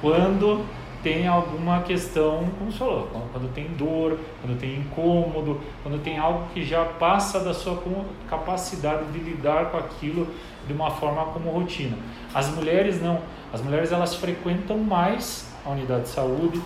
quando 0.00 0.64
tem 1.02 1.26
alguma 1.26 1.82
questão, 1.82 2.48
como 2.58 2.70
você 2.70 2.78
falou, 2.78 3.08
quando 3.32 3.52
tem 3.52 3.66
dor, 3.76 4.18
quando 4.40 4.58
tem 4.58 4.76
incômodo, 4.76 5.60
quando 5.82 6.00
tem 6.02 6.16
algo 6.16 6.44
que 6.54 6.64
já 6.64 6.84
passa 6.84 7.40
da 7.40 7.52
sua 7.52 7.82
capacidade 8.30 9.06
de 9.06 9.18
lidar 9.18 9.66
com 9.66 9.78
aquilo 9.78 10.28
de 10.66 10.72
uma 10.72 10.90
forma 10.90 11.24
como 11.26 11.50
rotina. 11.50 11.96
As 12.32 12.48
mulheres 12.54 13.02
não, 13.02 13.18
as 13.52 13.60
mulheres 13.60 13.90
elas 13.90 14.14
frequentam 14.14 14.78
mais 14.78 15.52
a 15.66 15.70
unidade 15.70 16.02
de 16.02 16.08
saúde, 16.08 16.62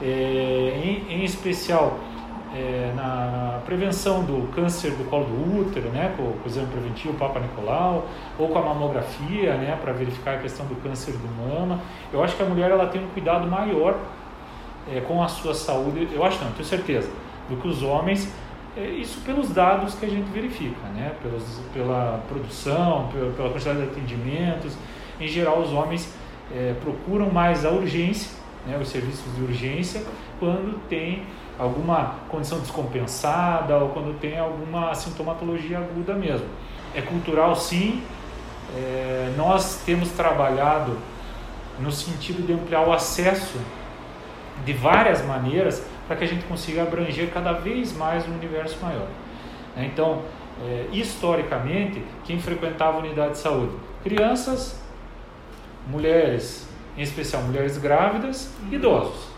é, 0.00 0.80
em, 0.84 1.12
em 1.12 1.24
especial 1.24 1.98
é, 2.54 2.92
na 2.96 3.60
prevenção 3.64 4.24
do 4.24 4.48
câncer 4.52 4.90
do 4.92 5.08
colo 5.08 5.26
do 5.26 5.60
útero, 5.60 5.88
né, 5.90 6.12
com, 6.16 6.24
com 6.24 6.44
o 6.44 6.46
exame 6.46 6.66
preventivo 6.66 7.14
Papa 7.14 7.38
Nicolau, 7.38 8.08
ou 8.38 8.48
com 8.48 8.58
a 8.58 8.62
mamografia, 8.62 9.54
né, 9.54 9.78
para 9.80 9.92
verificar 9.92 10.34
a 10.34 10.38
questão 10.38 10.66
do 10.66 10.74
câncer 10.76 11.12
do 11.12 11.28
mama. 11.28 11.80
Eu 12.12 12.22
acho 12.22 12.36
que 12.36 12.42
a 12.42 12.46
mulher 12.46 12.70
ela 12.70 12.86
tem 12.86 13.02
um 13.02 13.08
cuidado 13.08 13.46
maior 13.46 13.96
é, 14.92 15.00
com 15.00 15.22
a 15.22 15.28
sua 15.28 15.54
saúde, 15.54 16.08
eu 16.12 16.24
acho 16.24 16.42
não, 16.42 16.50
tenho 16.52 16.64
certeza, 16.64 17.10
do 17.48 17.56
que 17.56 17.68
os 17.68 17.82
homens, 17.82 18.32
é, 18.76 18.84
isso 18.84 19.20
pelos 19.20 19.50
dados 19.50 19.94
que 19.94 20.06
a 20.06 20.08
gente 20.08 20.30
verifica, 20.30 20.88
né, 20.94 21.12
pelos, 21.22 21.60
pela 21.72 22.20
produção, 22.28 23.08
pela, 23.12 23.32
pela 23.32 23.50
quantidade 23.50 23.78
de 23.78 23.84
atendimentos. 23.84 24.76
Em 25.20 25.28
geral, 25.28 25.60
os 25.60 25.72
homens 25.72 26.12
é, 26.52 26.74
procuram 26.80 27.30
mais 27.30 27.64
a 27.64 27.70
urgência, 27.70 28.32
né, 28.66 28.78
os 28.80 28.88
serviços 28.88 29.34
de 29.36 29.42
urgência, 29.42 30.02
quando 30.38 30.80
tem 30.88 31.22
alguma 31.60 32.14
condição 32.28 32.58
descompensada 32.58 33.76
ou 33.76 33.90
quando 33.90 34.18
tem 34.18 34.38
alguma 34.38 34.94
sintomatologia 34.94 35.78
aguda 35.78 36.14
mesmo. 36.14 36.46
É 36.94 37.02
cultural 37.02 37.54
sim, 37.54 38.02
é, 38.74 39.32
nós 39.36 39.82
temos 39.84 40.10
trabalhado 40.10 40.96
no 41.78 41.92
sentido 41.92 42.46
de 42.46 42.52
ampliar 42.52 42.86
o 42.86 42.92
acesso 42.92 43.58
de 44.64 44.72
várias 44.72 45.22
maneiras 45.24 45.84
para 46.06 46.16
que 46.16 46.24
a 46.24 46.26
gente 46.26 46.44
consiga 46.46 46.82
abranger 46.82 47.30
cada 47.30 47.52
vez 47.52 47.96
mais 47.96 48.26
um 48.26 48.32
universo 48.32 48.78
maior. 48.82 49.06
Né? 49.76 49.90
Então, 49.92 50.22
é, 50.62 50.86
historicamente, 50.92 52.02
quem 52.24 52.40
frequentava 52.40 52.96
a 52.96 53.00
unidade 53.00 53.32
de 53.32 53.38
saúde? 53.38 53.74
Crianças, 54.02 54.80
mulheres 55.86 56.68
em 56.96 57.02
especial 57.02 57.42
mulheres 57.42 57.78
grávidas 57.78 58.52
e 58.70 58.74
idosos. 58.74 59.29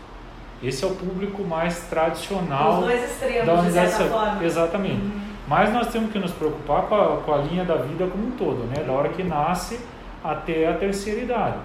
Esse 0.63 0.83
é 0.83 0.87
o 0.87 0.91
público 0.91 1.43
mais 1.43 1.87
tradicional 1.89 2.79
Os 2.79 2.85
dois 2.85 3.03
extremos, 3.03 3.45
da 3.45 3.87
certa 3.87 4.05
forma. 4.05 4.43
Exatamente. 4.43 5.01
Uhum. 5.01 5.21
Mas 5.47 5.73
nós 5.73 5.87
temos 5.87 6.11
que 6.11 6.19
nos 6.19 6.31
preocupar 6.31 6.83
com 6.83 6.95
a, 6.95 7.17
com 7.17 7.33
a 7.33 7.37
linha 7.37 7.65
da 7.65 7.75
vida 7.75 8.07
como 8.07 8.27
um 8.27 8.31
todo, 8.31 8.63
né? 8.65 8.83
da 8.83 8.93
hora 8.93 9.09
que 9.09 9.23
nasce 9.23 9.79
até 10.23 10.69
a 10.69 10.73
terceira 10.73 11.21
idade. 11.21 11.57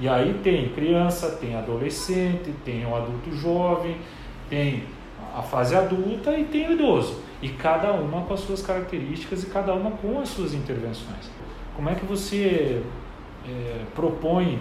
E 0.00 0.08
aí 0.08 0.40
tem 0.42 0.70
criança, 0.70 1.30
tem 1.40 1.54
adolescente, 1.54 2.52
tem 2.64 2.84
o 2.84 2.96
adulto 2.96 3.32
jovem, 3.36 3.98
tem 4.48 4.84
a 5.36 5.42
fase 5.42 5.76
adulta 5.76 6.36
e 6.36 6.44
tem 6.44 6.68
o 6.68 6.72
idoso. 6.72 7.20
E 7.40 7.50
cada 7.50 7.92
uma 7.92 8.22
com 8.22 8.34
as 8.34 8.40
suas 8.40 8.62
características 8.62 9.44
e 9.44 9.46
cada 9.46 9.72
uma 9.74 9.92
com 9.92 10.20
as 10.20 10.28
suas 10.28 10.52
intervenções. 10.54 11.30
Como 11.76 11.88
é 11.88 11.94
que 11.94 12.04
você 12.04 12.82
é, 13.46 13.82
propõe 13.94 14.60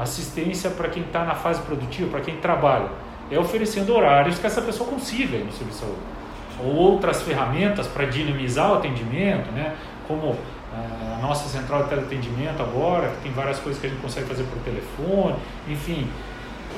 assistência 0.00 0.70
para 0.70 0.88
quem 0.88 1.02
está 1.02 1.24
na 1.24 1.34
fase 1.34 1.60
produtiva, 1.62 2.10
para 2.10 2.20
quem 2.20 2.36
trabalha? 2.36 2.88
É 3.30 3.38
oferecendo 3.38 3.94
horários 3.94 4.38
que 4.38 4.46
essa 4.46 4.60
pessoa 4.60 4.88
consiga 4.88 5.38
no 5.38 5.52
serviço 5.52 5.64
de 5.64 5.74
saúde. 5.74 5.98
Ou 6.62 6.74
outras 6.74 7.22
ferramentas 7.22 7.86
para 7.86 8.04
dinamizar 8.04 8.70
o 8.70 8.74
atendimento, 8.74 9.50
né? 9.52 9.74
como 10.06 10.36
a 10.72 11.18
nossa 11.22 11.48
central 11.48 11.84
de 11.84 11.88
teleatendimento 11.90 12.62
agora, 12.62 13.08
que 13.08 13.22
tem 13.22 13.32
várias 13.32 13.58
coisas 13.58 13.80
que 13.80 13.86
a 13.86 13.90
gente 13.90 14.00
consegue 14.00 14.26
fazer 14.26 14.44
por 14.44 14.58
telefone, 14.62 15.36
enfim, 15.68 16.08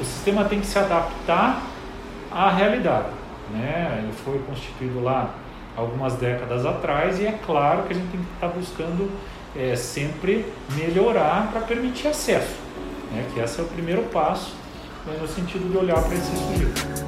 o 0.01 0.05
sistema 0.05 0.45
tem 0.45 0.61
que 0.61 0.67
se 0.67 0.79
adaptar 0.79 1.63
à 2.31 2.51
realidade. 2.51 3.09
Né? 3.51 4.03
Ele 4.03 4.13
foi 4.13 4.39
constituído 4.41 5.03
lá 5.03 5.31
algumas 5.77 6.15
décadas 6.15 6.65
atrás 6.65 7.19
e 7.21 7.27
é 7.27 7.33
claro 7.45 7.83
que 7.85 7.93
a 7.93 7.97
gente 7.97 8.11
tem 8.11 8.21
que 8.21 8.27
estar 8.35 8.49
buscando 8.49 9.11
é, 9.55 9.77
sempre 9.77 10.45
melhorar 10.75 11.49
para 11.51 11.63
permitir 11.63 12.09
acesso, 12.09 12.57
né? 13.11 13.29
que 13.33 13.41
esse 13.41 13.61
é 13.61 13.63
o 13.63 13.67
primeiro 13.67 14.03
passo 14.05 14.55
né, 15.07 15.17
no 15.21 15.29
sentido 15.29 15.71
de 15.71 15.77
olhar 15.77 16.03
para 16.03 16.15
esse 16.15 16.31
sujeito. 16.37 17.07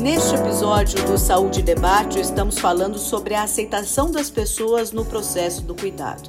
Neste 0.00 0.34
episódio 0.34 1.04
do 1.06 1.16
Saúde 1.16 1.62
Debate, 1.62 2.18
estamos 2.18 2.58
falando 2.58 2.98
sobre 2.98 3.34
a 3.34 3.44
aceitação 3.44 4.10
das 4.10 4.28
pessoas 4.28 4.90
no 4.90 5.04
processo 5.04 5.62
do 5.62 5.74
cuidado. 5.74 6.28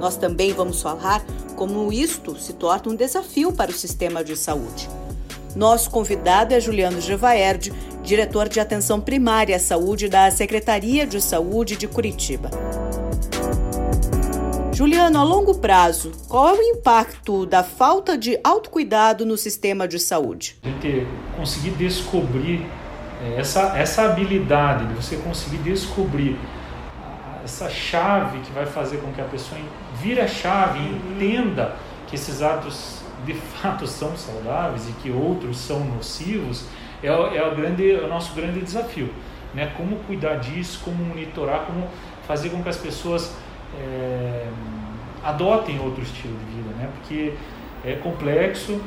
Nós 0.00 0.16
também 0.16 0.52
vamos 0.52 0.80
falar 0.80 1.22
como 1.54 1.92
isto 1.92 2.36
se 2.38 2.54
torna 2.54 2.90
um 2.90 2.96
desafio 2.96 3.52
para 3.52 3.70
o 3.70 3.74
sistema 3.74 4.24
de 4.24 4.34
saúde. 4.34 4.88
Nosso 5.54 5.90
convidado 5.90 6.54
é 6.54 6.60
Juliano 6.60 7.00
Gevaerde, 7.00 7.72
diretor 8.02 8.48
de 8.48 8.58
Atenção 8.58 9.00
Primária 9.00 9.56
à 9.56 9.58
Saúde 9.58 10.08
da 10.08 10.30
Secretaria 10.30 11.06
de 11.06 11.20
Saúde 11.20 11.76
de 11.76 11.86
Curitiba. 11.86 12.50
Juliano, 14.72 15.18
a 15.18 15.22
longo 15.22 15.58
prazo, 15.58 16.12
qual 16.26 16.48
é 16.48 16.58
o 16.58 16.62
impacto 16.62 17.44
da 17.44 17.62
falta 17.62 18.16
de 18.16 18.38
autocuidado 18.42 19.26
no 19.26 19.36
sistema 19.36 19.86
de 19.86 19.98
saúde? 19.98 20.56
A 20.62 20.68
gente 20.68 21.06
conseguir 21.36 21.72
descobrir 21.72 22.66
é, 23.22 23.38
essa, 23.38 23.78
essa 23.78 24.02
habilidade 24.04 24.86
de 24.86 24.94
você 24.94 25.16
conseguir 25.16 25.58
descobrir 25.58 26.38
essa 27.44 27.68
chave 27.68 28.38
que 28.40 28.52
vai 28.52 28.64
fazer 28.64 28.96
com 28.96 29.12
que 29.12 29.20
a 29.20 29.24
pessoa 29.24 29.60
vire 30.00 30.20
a 30.20 30.26
chave, 30.26 30.78
entenda 30.78 31.76
que 32.06 32.14
esses 32.14 32.40
atos 32.40 33.02
de 33.24 33.34
fato 33.34 33.86
são 33.86 34.16
saudáveis 34.16 34.88
e 34.88 34.92
que 34.92 35.10
outros 35.10 35.58
são 35.58 35.80
nocivos, 35.80 36.66
é, 37.02 37.08
é, 37.08 37.12
o, 37.12 37.54
grande, 37.54 37.92
é 37.92 38.00
o 38.02 38.08
nosso 38.08 38.34
grande 38.34 38.60
desafio. 38.60 39.10
Né? 39.54 39.72
Como 39.76 39.96
cuidar 40.06 40.36
disso, 40.36 40.80
como 40.84 41.04
monitorar, 41.04 41.66
como 41.66 41.88
fazer 42.26 42.50
com 42.50 42.62
que 42.62 42.68
as 42.68 42.78
pessoas 42.78 43.34
é, 43.78 44.46
adotem 45.22 45.78
outro 45.80 46.02
estilo 46.02 46.36
de 46.38 46.56
vida, 46.56 46.74
né? 46.76 46.88
porque 46.94 47.34
é 47.84 47.94
complexo, 47.96 48.80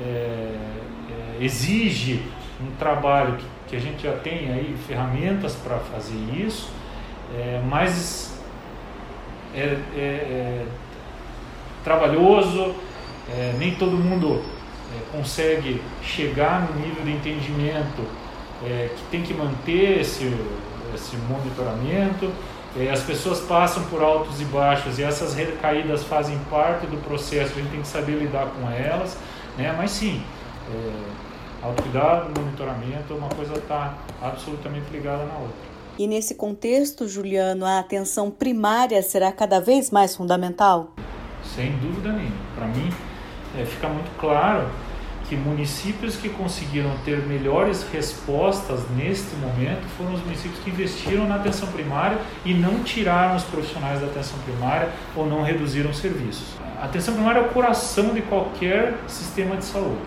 é, 0.00 0.02
é 0.10 1.44
exige 1.44 2.22
um 2.60 2.70
trabalho 2.76 3.36
que 3.36 3.54
que 3.74 3.76
a 3.76 3.80
gente 3.80 4.04
já 4.04 4.12
tem 4.12 4.52
aí 4.52 4.76
ferramentas 4.86 5.54
para 5.56 5.78
fazer 5.78 6.16
isso, 6.36 6.70
é, 7.36 7.60
mas 7.68 8.40
é, 9.54 9.76
é 9.96 10.66
trabalhoso, 11.82 12.74
é, 13.30 13.54
nem 13.58 13.74
todo 13.74 13.92
mundo 13.96 14.42
é, 14.94 15.16
consegue 15.16 15.80
chegar 16.02 16.68
no 16.68 16.80
nível 16.80 17.04
de 17.04 17.12
entendimento 17.12 18.24
que 18.64 19.02
tem 19.10 19.20
que 19.20 19.34
manter 19.34 20.00
esse, 20.00 20.34
esse 20.94 21.16
monitoramento. 21.28 22.32
as 22.90 23.02
pessoas 23.02 23.40
passam 23.40 23.82
por 23.84 24.00
altos 24.00 24.40
e 24.40 24.44
baixos 24.46 24.98
e 24.98 25.02
essas 25.02 25.34
recaídas 25.34 26.02
fazem 26.04 26.38
parte 26.48 26.86
do 26.86 26.96
processo, 27.04 27.52
a 27.52 27.60
gente 27.60 27.70
tem 27.70 27.82
que 27.82 27.88
saber 27.88 28.12
lidar 28.12 28.46
com 28.46 28.70
elas, 28.70 29.18
né? 29.58 29.74
mas 29.76 29.90
sim, 29.90 30.22
Autocuidado, 31.64 32.38
monitoramento, 32.38 33.14
uma 33.14 33.30
coisa 33.30 33.54
está 33.54 33.94
absolutamente 34.20 34.84
ligada 34.92 35.24
na 35.24 35.32
outra. 35.32 35.56
E 35.98 36.06
nesse 36.06 36.34
contexto, 36.34 37.08
Juliano, 37.08 37.64
a 37.64 37.78
atenção 37.78 38.30
primária 38.30 39.02
será 39.02 39.32
cada 39.32 39.60
vez 39.60 39.90
mais 39.90 40.14
fundamental? 40.14 40.92
Sem 41.42 41.72
dúvida 41.78 42.12
nenhuma. 42.12 42.36
Para 42.54 42.66
mim, 42.66 42.90
é, 43.58 43.64
fica 43.64 43.88
muito 43.88 44.10
claro 44.18 44.68
que 45.28 45.36
municípios 45.36 46.16
que 46.16 46.28
conseguiram 46.28 46.90
ter 47.04 47.18
melhores 47.20 47.86
respostas 47.90 48.80
neste 48.94 49.34
momento 49.36 49.82
foram 49.96 50.12
os 50.12 50.20
municípios 50.22 50.58
que 50.60 50.70
investiram 50.70 51.26
na 51.26 51.36
atenção 51.36 51.66
primária 51.68 52.18
e 52.44 52.52
não 52.52 52.82
tiraram 52.82 53.36
os 53.36 53.44
profissionais 53.44 54.00
da 54.00 54.06
atenção 54.06 54.38
primária 54.40 54.90
ou 55.16 55.26
não 55.26 55.42
reduziram 55.42 55.94
serviços. 55.94 56.54
A 56.78 56.84
atenção 56.84 57.14
primária 57.14 57.38
é 57.38 57.42
o 57.42 57.48
coração 57.48 58.12
de 58.12 58.20
qualquer 58.22 58.94
sistema 59.06 59.56
de 59.56 59.64
saúde. 59.64 60.02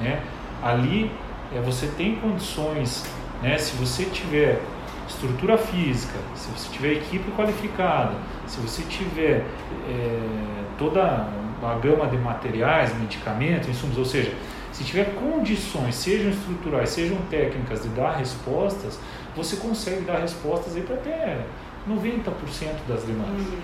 Né? 0.00 0.22
ali 0.62 1.10
é, 1.54 1.60
você 1.60 1.86
tem 1.88 2.14
condições, 2.16 3.04
né, 3.42 3.58
se 3.58 3.76
você 3.76 4.04
tiver 4.04 4.60
estrutura 5.08 5.58
física, 5.58 6.18
se 6.34 6.48
você 6.50 6.68
tiver 6.70 6.92
equipe 6.92 7.30
qualificada, 7.32 8.14
se 8.46 8.60
você 8.60 8.82
tiver 8.84 9.44
é, 9.88 10.64
toda 10.78 11.28
a 11.66 11.74
gama 11.74 12.06
de 12.06 12.16
materiais, 12.16 12.96
medicamentos, 12.98 13.68
insumos, 13.68 13.98
ou 13.98 14.04
seja, 14.04 14.34
se 14.72 14.84
tiver 14.84 15.14
condições, 15.14 15.94
sejam 15.94 16.30
estruturais, 16.30 16.88
sejam 16.88 17.18
técnicas 17.30 17.82
de 17.82 17.88
dar 17.90 18.12
respostas, 18.12 18.98
você 19.36 19.56
consegue 19.56 20.02
dar 20.02 20.18
respostas 20.18 20.72
para 20.84 20.96
até 20.96 21.44
90% 21.88 22.86
das 22.88 23.02
demandas. 23.04 23.46
Uhum. 23.46 23.60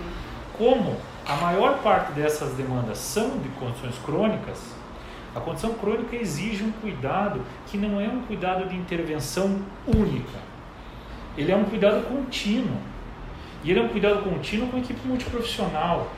Como 0.57 0.97
a 1.27 1.37
maior 1.37 1.79
parte 1.79 2.13
dessas 2.13 2.53
demandas 2.55 2.99
são 2.99 3.39
de 3.39 3.49
condições 3.51 3.95
crônicas, 4.05 4.59
a 5.35 5.41
condição 5.41 5.75
crônica 5.75 6.17
exige 6.17 6.65
um 6.65 6.73
cuidado 6.73 7.43
que 7.67 7.77
não 7.77 8.01
é 8.01 8.09
um 8.09 8.23
cuidado 8.23 8.69
de 8.69 8.75
intervenção 8.75 9.61
única. 9.87 10.39
Ele 11.37 11.53
é 11.53 11.57
um 11.57 11.65
cuidado 11.65 12.03
contínuo. 12.09 12.77
E 13.63 13.71
ele 13.71 13.81
é 13.81 13.83
um 13.83 13.89
cuidado 13.89 14.23
contínuo 14.23 14.69
com 14.69 14.79
equipe 14.79 15.01
multiprofissional. 15.07 16.09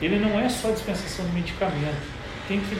Ele 0.00 0.18
não 0.18 0.38
é 0.38 0.48
só 0.48 0.70
dispensação 0.70 1.24
de 1.26 1.32
medicamento. 1.32 2.06
Tem 2.48 2.60
que 2.60 2.78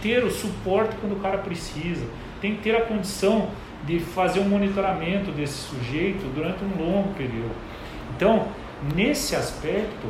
ter 0.00 0.24
o 0.24 0.30
suporte 0.30 0.96
quando 1.00 1.12
o 1.12 1.20
cara 1.20 1.38
precisa. 1.38 2.06
Tem 2.40 2.56
que 2.56 2.62
ter 2.62 2.76
a 2.76 2.82
condição 2.82 3.50
de 3.84 3.98
fazer 3.98 4.40
um 4.40 4.48
monitoramento 4.48 5.30
desse 5.32 5.54
sujeito 5.54 6.32
durante 6.34 6.64
um 6.64 6.84
longo 6.84 7.14
período. 7.14 7.54
Então, 8.14 8.48
nesse 8.94 9.34
aspecto, 9.34 10.08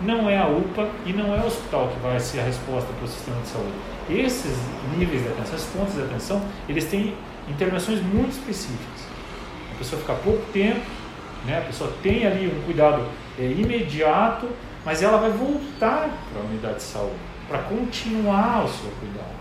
não 0.00 0.28
é 0.28 0.38
a 0.38 0.46
UPA 0.46 0.88
e 1.04 1.12
não 1.12 1.34
é 1.34 1.40
o 1.40 1.46
hospital 1.46 1.88
que 1.88 2.00
vai 2.00 2.20
ser 2.20 2.40
a 2.40 2.44
resposta 2.44 2.92
para 2.92 3.04
o 3.04 3.08
sistema 3.08 3.40
de 3.40 3.48
saúde. 3.48 3.72
Esses 4.08 4.56
níveis 4.96 5.22
de 5.22 5.28
atenção, 5.28 5.54
esses 5.54 5.68
pontos 5.70 5.94
de 5.94 6.02
atenção, 6.02 6.42
eles 6.68 6.84
têm 6.84 7.14
intervenções 7.48 8.00
muito 8.02 8.30
específicas. 8.30 9.06
A 9.74 9.78
pessoa 9.78 10.00
fica 10.00 10.14
pouco 10.14 10.42
tempo, 10.52 10.80
né? 11.44 11.58
a 11.58 11.62
pessoa 11.62 11.92
tem 12.02 12.26
ali 12.26 12.46
um 12.46 12.62
cuidado 12.64 13.04
é, 13.38 13.44
imediato, 13.44 14.48
mas 14.84 15.02
ela 15.02 15.18
vai 15.18 15.30
voltar 15.30 16.08
para 16.32 16.42
a 16.42 16.44
unidade 16.44 16.76
de 16.76 16.82
saúde 16.82 17.16
para 17.48 17.58
continuar 17.62 18.64
o 18.64 18.68
seu 18.68 18.90
cuidado. 18.92 19.38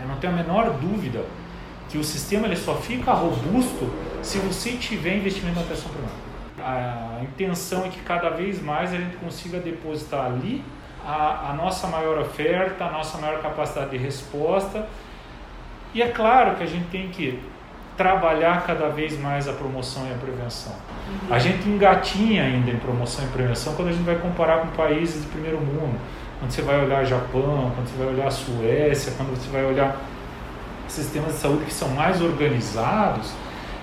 Eu 0.00 0.08
não 0.08 0.16
tenho 0.16 0.32
a 0.32 0.36
menor 0.36 0.70
dúvida 0.78 1.24
que 1.88 1.98
o 1.98 2.04
sistema 2.04 2.46
ele 2.46 2.56
só 2.56 2.74
fica 2.76 3.12
robusto 3.12 3.90
se 4.22 4.38
você 4.38 4.72
tiver 4.72 5.16
investimento 5.16 5.56
na 5.56 5.62
atenção 5.62 5.90
primária 5.90 6.30
a 6.62 7.20
intenção 7.22 7.84
é 7.84 7.88
que 7.88 8.00
cada 8.00 8.30
vez 8.30 8.62
mais 8.62 8.92
a 8.92 8.96
gente 8.96 9.16
consiga 9.16 9.58
depositar 9.58 10.26
ali 10.26 10.62
a, 11.04 11.50
a 11.50 11.54
nossa 11.54 11.86
maior 11.86 12.18
oferta, 12.18 12.84
a 12.84 12.90
nossa 12.90 13.18
maior 13.18 13.40
capacidade 13.40 13.90
de 13.90 13.96
resposta. 13.96 14.86
E 15.94 16.02
é 16.02 16.08
claro 16.08 16.56
que 16.56 16.62
a 16.62 16.66
gente 16.66 16.88
tem 16.88 17.08
que 17.08 17.40
trabalhar 18.00 18.64
cada 18.66 18.88
vez 18.88 19.20
mais 19.20 19.46
a 19.46 19.52
promoção 19.52 20.08
e 20.08 20.10
a 20.10 20.16
prevenção. 20.16 20.72
Uhum. 20.72 21.34
A 21.34 21.38
gente 21.38 21.68
engatinha 21.68 22.44
ainda 22.44 22.70
em 22.70 22.78
promoção 22.78 23.22
e 23.26 23.28
prevenção 23.28 23.74
quando 23.74 23.88
a 23.88 23.92
gente 23.92 24.04
vai 24.04 24.14
comparar 24.14 24.60
com 24.60 24.68
países 24.68 25.20
de 25.20 25.28
primeiro 25.28 25.60
mundo. 25.60 26.00
Quando 26.38 26.50
você 26.50 26.62
vai 26.62 26.82
olhar 26.82 27.04
Japão, 27.04 27.70
quando 27.74 27.88
você 27.90 28.02
vai 28.02 28.14
olhar 28.14 28.26
a 28.26 28.30
Suécia, 28.30 29.12
quando 29.18 29.36
você 29.36 29.50
vai 29.50 29.66
olhar 29.66 30.00
sistemas 30.88 31.34
de 31.34 31.40
saúde 31.40 31.66
que 31.66 31.74
são 31.74 31.90
mais 31.90 32.22
organizados, 32.22 33.34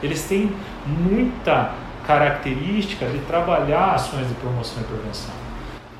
eles 0.01 0.23
têm 0.23 0.51
muita 0.87 1.75
característica 2.07 3.05
de 3.05 3.19
trabalhar 3.19 3.93
ações 3.93 4.27
de 4.27 4.33
promoção 4.33 4.81
e 4.81 4.85
prevenção, 4.85 5.35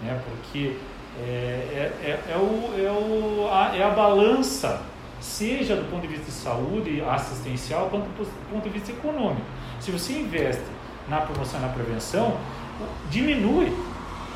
né? 0.02 0.20
porque 0.26 0.76
é, 1.20 1.22
é, 1.24 1.92
é, 2.04 2.34
é, 2.34 2.36
o, 2.36 2.74
é, 2.84 2.92
o, 2.92 3.48
a, 3.52 3.78
é 3.78 3.84
a 3.84 3.92
balança, 3.92 4.82
seja 5.20 5.76
do 5.76 5.90
ponto 5.90 6.02
de 6.02 6.08
vista 6.08 6.26
de 6.26 6.32
saúde 6.32 7.02
assistencial, 7.02 7.90
quanto 7.90 8.06
do 8.06 8.28
ponto 8.52 8.64
de 8.64 8.70
vista 8.70 8.92
econômico. 8.92 9.46
Se 9.80 9.92
você 9.92 10.14
investe 10.14 10.64
na 11.08 11.22
promoção 11.22 11.60
e 11.60 11.64
na 11.64 11.70
prevenção, 11.70 12.38
diminui 13.10 13.72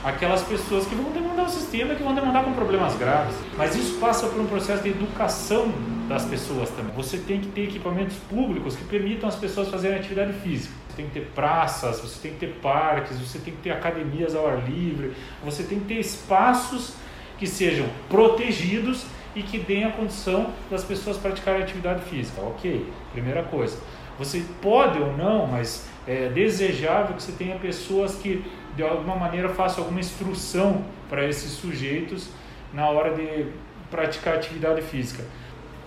aquelas 0.03 0.41
pessoas 0.43 0.85
que 0.85 0.95
vão 0.95 1.11
demandar 1.11 1.43
o 1.45 1.49
sistema, 1.49 1.93
que 1.93 2.03
vão 2.03 2.15
demandar 2.15 2.43
com 2.43 2.53
problemas 2.53 2.95
graves. 2.95 3.35
Mas 3.57 3.75
isso 3.75 3.99
passa 3.99 4.27
por 4.27 4.39
um 4.39 4.47
processo 4.47 4.81
de 4.83 4.89
educação 4.89 5.71
das 6.07 6.25
pessoas 6.25 6.69
também. 6.71 6.93
Você 6.95 7.17
tem 7.17 7.39
que 7.39 7.47
ter 7.47 7.63
equipamentos 7.65 8.17
públicos 8.29 8.75
que 8.75 8.83
permitam 8.83 9.29
as 9.29 9.35
pessoas 9.35 9.69
fazerem 9.69 9.97
atividade 9.97 10.33
física. 10.33 10.73
Você 10.89 10.95
tem 10.97 11.05
que 11.05 11.13
ter 11.13 11.25
praças, 11.33 12.01
você 12.01 12.19
tem 12.19 12.31
que 12.33 12.39
ter 12.39 12.59
parques, 12.61 13.17
você 13.17 13.39
tem 13.39 13.53
que 13.53 13.61
ter 13.61 13.71
academias 13.71 14.35
ao 14.35 14.47
ar 14.47 14.67
livre, 14.67 15.13
você 15.43 15.63
tem 15.63 15.79
que 15.79 15.85
ter 15.85 15.99
espaços 15.99 16.93
que 17.37 17.47
sejam 17.47 17.87
protegidos 18.09 19.05
e 19.35 19.43
que 19.43 19.59
deem 19.59 19.85
a 19.85 19.91
condição 19.91 20.51
das 20.69 20.83
pessoas 20.83 21.17
praticarem 21.17 21.63
atividade 21.63 22.03
física. 22.03 22.41
Ok, 22.41 22.85
primeira 23.11 23.43
coisa. 23.43 23.77
Você 24.17 24.43
pode 24.61 24.99
ou 24.99 25.15
não, 25.15 25.47
mas 25.47 25.87
é 26.07 26.29
desejável 26.29 27.15
que 27.15 27.23
você 27.23 27.31
tenha 27.31 27.57
pessoas 27.57 28.15
que 28.15 28.43
de 28.75 28.83
alguma 28.83 29.15
maneira 29.15 29.49
façam 29.49 29.83
alguma 29.83 29.99
instrução 29.99 30.83
para 31.09 31.27
esses 31.27 31.51
sujeitos 31.51 32.29
na 32.73 32.89
hora 32.89 33.13
de 33.15 33.47
praticar 33.89 34.35
atividade 34.35 34.81
física. 34.81 35.23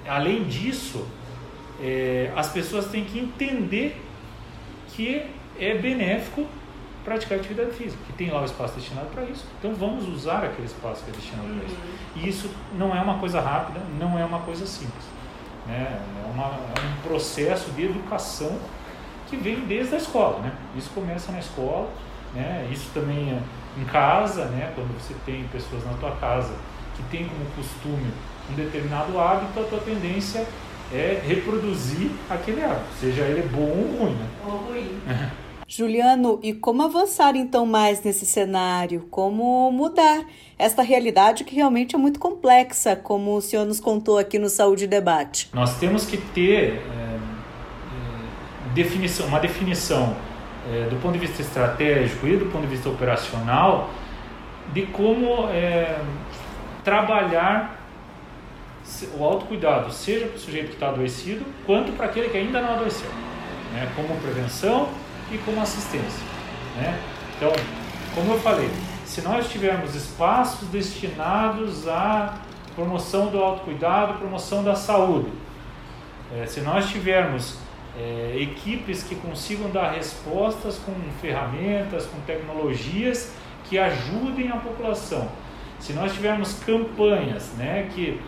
Além 0.07 0.45
disso, 0.45 1.07
é, 1.81 2.31
as 2.37 2.53
pessoas 2.53 2.87
têm 2.87 3.05
que 3.05 3.19
entender 3.19 4.01
que 4.89 5.23
é 5.59 5.75
benéfico 5.75 6.47
praticar 7.05 7.39
atividade 7.39 7.73
física, 7.73 7.99
que 8.07 8.13
tem 8.15 8.31
lá 8.31 8.41
o 8.41 8.45
espaço 8.45 8.75
destinado 8.75 9.09
para 9.09 9.25
isso. 9.25 9.45
Então 9.59 9.75
vamos 9.75 10.09
usar 10.09 10.45
aquele 10.45 10.67
espaço 10.67 11.05
que 11.05 11.11
é 11.11 11.15
destinado 11.15 11.49
uhum. 11.49 11.59
para 11.59 11.67
isso. 11.67 11.77
E 12.17 12.29
isso 12.29 12.51
não 12.77 12.97
é 12.97 13.01
uma 13.01 13.19
coisa 13.19 13.41
rápida, 13.41 13.81
não 13.99 14.19
é 14.19 14.25
uma 14.25 14.41
coisa 14.41 14.67
simples. 14.67 15.05
Né? 15.67 16.01
É, 16.01 16.31
uma, 16.33 16.47
é 16.47 16.81
um 16.81 17.09
processo 17.09 17.71
de 17.73 17.85
educação 17.85 18.59
que 19.29 19.37
vem 19.37 19.61
desde 19.61 19.95
a 19.95 19.99
escola. 19.99 20.41
Né? 20.41 20.53
Isso 20.77 20.91
começa 20.95 21.31
na 21.31 21.39
escola, 21.39 21.89
né? 22.35 22.69
isso 22.73 22.91
também 22.95 23.31
é 23.31 23.81
em 23.81 23.85
casa, 23.85 24.47
né? 24.47 24.73
quando 24.75 24.93
você 24.99 25.15
tem 25.27 25.45
pessoas 25.49 25.85
na 25.85 25.93
tua 25.95 26.13
casa 26.13 26.55
que 26.97 27.03
tem 27.05 27.27
como 27.27 27.45
costume 27.57 28.13
um 28.51 28.55
determinado 28.55 29.19
hábito, 29.19 29.59
a 29.59 29.65
tua 29.65 29.81
tendência 29.81 30.47
é 30.93 31.21
reproduzir 31.27 32.11
aquele 32.31 32.63
hábito, 32.63 32.87
seja 33.01 33.23
ele 33.23 33.49
bom 33.49 33.63
ou 33.63 33.99
ruim. 33.99 34.15
Né? 34.15 34.29
Ou 34.45 34.57
ruim. 34.69 35.01
Juliano, 35.67 36.39
e 36.43 36.53
como 36.53 36.83
avançar 36.83 37.35
então 37.37 37.65
mais 37.65 38.03
nesse 38.03 38.27
cenário? 38.27 39.07
Como 39.11 39.71
mudar 39.73 40.25
esta 40.59 40.83
realidade 40.83 41.45
que 41.45 41.55
realmente 41.55 41.95
é 41.95 41.99
muito 41.99 42.19
complexa, 42.21 42.95
como 42.95 43.37
o 43.37 43.41
senhor 43.41 43.65
nos 43.65 43.81
contou 43.81 44.19
aqui 44.19 44.39
no 44.39 44.49
Saúde 44.49 44.87
Debate? 44.87 45.49
Nós 45.53 45.79
temos 45.79 46.05
que 46.05 46.17
ter 46.17 46.75
é, 46.75 47.19
definição, 48.75 49.27
uma 49.27 49.41
definição 49.41 50.15
é, 50.71 50.87
do 50.89 50.97
ponto 50.97 51.13
de 51.13 51.27
vista 51.27 51.43
estratégico 51.43 52.27
e 52.27 52.37
do 52.37 52.47
ponto 52.47 52.63
de 52.63 52.69
vista 52.69 52.89
operacional 52.89 53.91
de 54.73 54.87
como 54.87 55.49
é, 55.49 55.99
trabalhar 56.83 57.81
o 59.19 59.25
autocuidado, 59.25 59.91
seja 59.93 60.27
para 60.27 60.37
o 60.37 60.39
sujeito 60.39 60.69
que 60.69 60.75
está 60.75 60.89
adoecido, 60.89 61.45
quanto 61.65 61.93
para 61.93 62.07
aquele 62.07 62.29
que 62.29 62.37
ainda 62.37 62.61
não 62.61 62.75
adoeceu, 62.75 63.09
né? 63.73 63.91
como 63.97 64.15
prevenção 64.21 64.89
e 65.31 65.39
como 65.39 65.61
assistência. 65.61 66.23
Né? 66.77 66.99
Então, 67.37 67.53
como 68.15 68.33
eu 68.33 68.41
falei, 68.41 68.71
se 69.05 69.21
nós 69.23 69.51
tivermos 69.51 69.95
espaços 69.95 70.69
destinados 70.69 71.87
à 71.89 72.39
promoção 72.75 73.27
do 73.27 73.39
autocuidado, 73.39 74.15
promoção 74.15 74.65
da 74.65 74.75
saúde, 74.75 75.31
é, 76.35 76.47
se 76.47 76.61
nós 76.61 76.89
tivermos 76.89 77.59
é, 77.97 78.37
equipes 78.41 79.03
que 79.03 79.15
consigam 79.15 79.71
dar 79.71 79.93
respostas 79.93 80.79
com 80.79 80.93
ferramentas, 81.21 82.07
com 82.07 82.21
tecnologias 82.23 83.33
que 83.69 83.79
ajudem 83.79 84.51
a 84.51 84.57
população, 84.57 85.29
se 85.79 85.93
nós 85.93 86.13
tivermos 86.13 86.55
campanhas 86.65 87.53
né, 87.57 87.89
que 87.95 88.21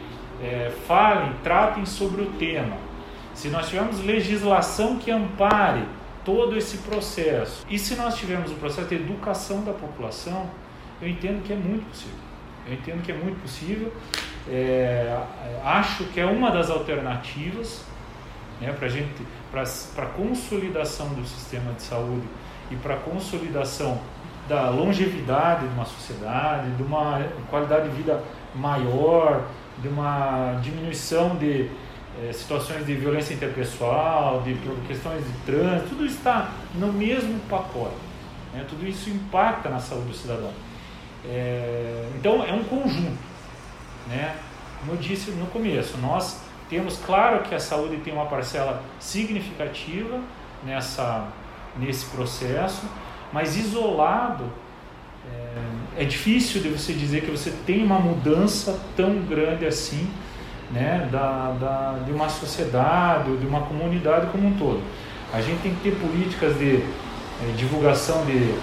é, 0.42 0.70
falem, 0.86 1.32
tratem 1.42 1.86
sobre 1.86 2.22
o 2.22 2.26
tema, 2.32 2.76
se 3.34 3.48
nós 3.48 3.68
tivermos 3.68 4.04
legislação 4.04 4.96
que 4.98 5.10
ampare 5.10 5.82
todo 6.26 6.56
esse 6.56 6.78
processo, 6.78 7.64
e 7.70 7.78
se 7.78 7.94
nós 7.94 8.16
tivermos 8.16 8.50
o 8.50 8.56
processo 8.56 8.88
de 8.88 8.96
educação 8.96 9.62
da 9.62 9.72
população, 9.72 10.50
eu 11.00 11.08
entendo 11.08 11.42
que 11.44 11.52
é 11.52 11.56
muito 11.56 11.88
possível. 11.88 12.18
Eu 12.66 12.74
entendo 12.74 13.02
que 13.02 13.12
é 13.12 13.14
muito 13.14 13.40
possível. 13.40 13.92
É, 14.48 15.22
acho 15.64 16.04
que 16.06 16.18
é 16.18 16.26
uma 16.26 16.50
das 16.50 16.68
alternativas 16.68 17.84
né, 18.60 18.72
para 18.72 18.88
gente, 18.88 19.14
para 19.50 20.06
consolidação 20.06 21.08
do 21.10 21.24
sistema 21.24 21.72
de 21.74 21.82
saúde 21.82 22.26
e 22.70 22.76
para 22.76 22.96
consolidação 22.96 24.00
da 24.48 24.68
longevidade 24.68 25.66
de 25.66 25.74
uma 25.74 25.84
sociedade, 25.84 26.70
de 26.72 26.82
uma 26.82 27.24
qualidade 27.50 27.88
de 27.88 27.96
vida 27.96 28.20
maior, 28.54 29.44
de 29.78 29.88
uma 29.88 30.58
diminuição 30.62 31.36
de 31.36 31.70
é, 32.22 32.32
situações 32.32 32.86
de 32.86 32.94
violência 32.94 33.34
interpessoal, 33.34 34.42
de 34.42 34.54
questões 34.86 35.24
de 35.24 35.32
trânsito, 35.44 35.90
tudo 35.90 36.06
está 36.06 36.52
no 36.74 36.92
mesmo 36.92 37.38
pacote. 37.48 37.96
Né? 38.54 38.64
Tudo 38.68 38.86
isso 38.86 39.10
impacta 39.10 39.68
na 39.68 39.78
saúde 39.78 40.08
do 40.08 40.14
cidadão. 40.14 40.52
É, 41.24 42.08
então 42.18 42.44
é 42.44 42.52
um 42.52 42.64
conjunto. 42.64 43.18
Né? 44.08 44.36
Como 44.80 44.92
eu 44.92 44.96
disse 44.96 45.30
no 45.32 45.46
começo, 45.46 45.98
nós 45.98 46.40
temos 46.70 46.98
claro 47.04 47.42
que 47.42 47.54
a 47.54 47.60
saúde 47.60 47.98
tem 47.98 48.12
uma 48.12 48.26
parcela 48.26 48.82
significativa 48.98 50.20
nessa, 50.64 51.28
nesse 51.76 52.06
processo, 52.06 52.86
mas 53.32 53.56
isolado 53.56 54.50
é, 55.96 56.02
é 56.02 56.04
difícil 56.04 56.62
de 56.62 56.68
você 56.68 56.92
dizer 56.92 57.24
que 57.24 57.30
você 57.30 57.50
tem 57.66 57.84
uma 57.84 57.98
mudança 57.98 58.80
tão 58.96 59.20
grande 59.22 59.66
assim 59.66 60.08
né, 60.70 61.08
da, 61.10 61.54
da, 61.60 61.98
de 62.04 62.12
uma 62.12 62.28
sociedade, 62.28 63.36
de 63.36 63.46
uma 63.46 63.60
comunidade 63.62 64.26
como 64.28 64.48
um 64.48 64.54
todo. 64.56 64.82
A 65.32 65.40
gente 65.40 65.60
tem 65.62 65.74
que 65.74 65.90
ter 65.90 65.96
políticas 65.96 66.56
de 66.58 66.76
é, 66.76 67.52
divulgação 67.56 68.24
de, 68.24 68.54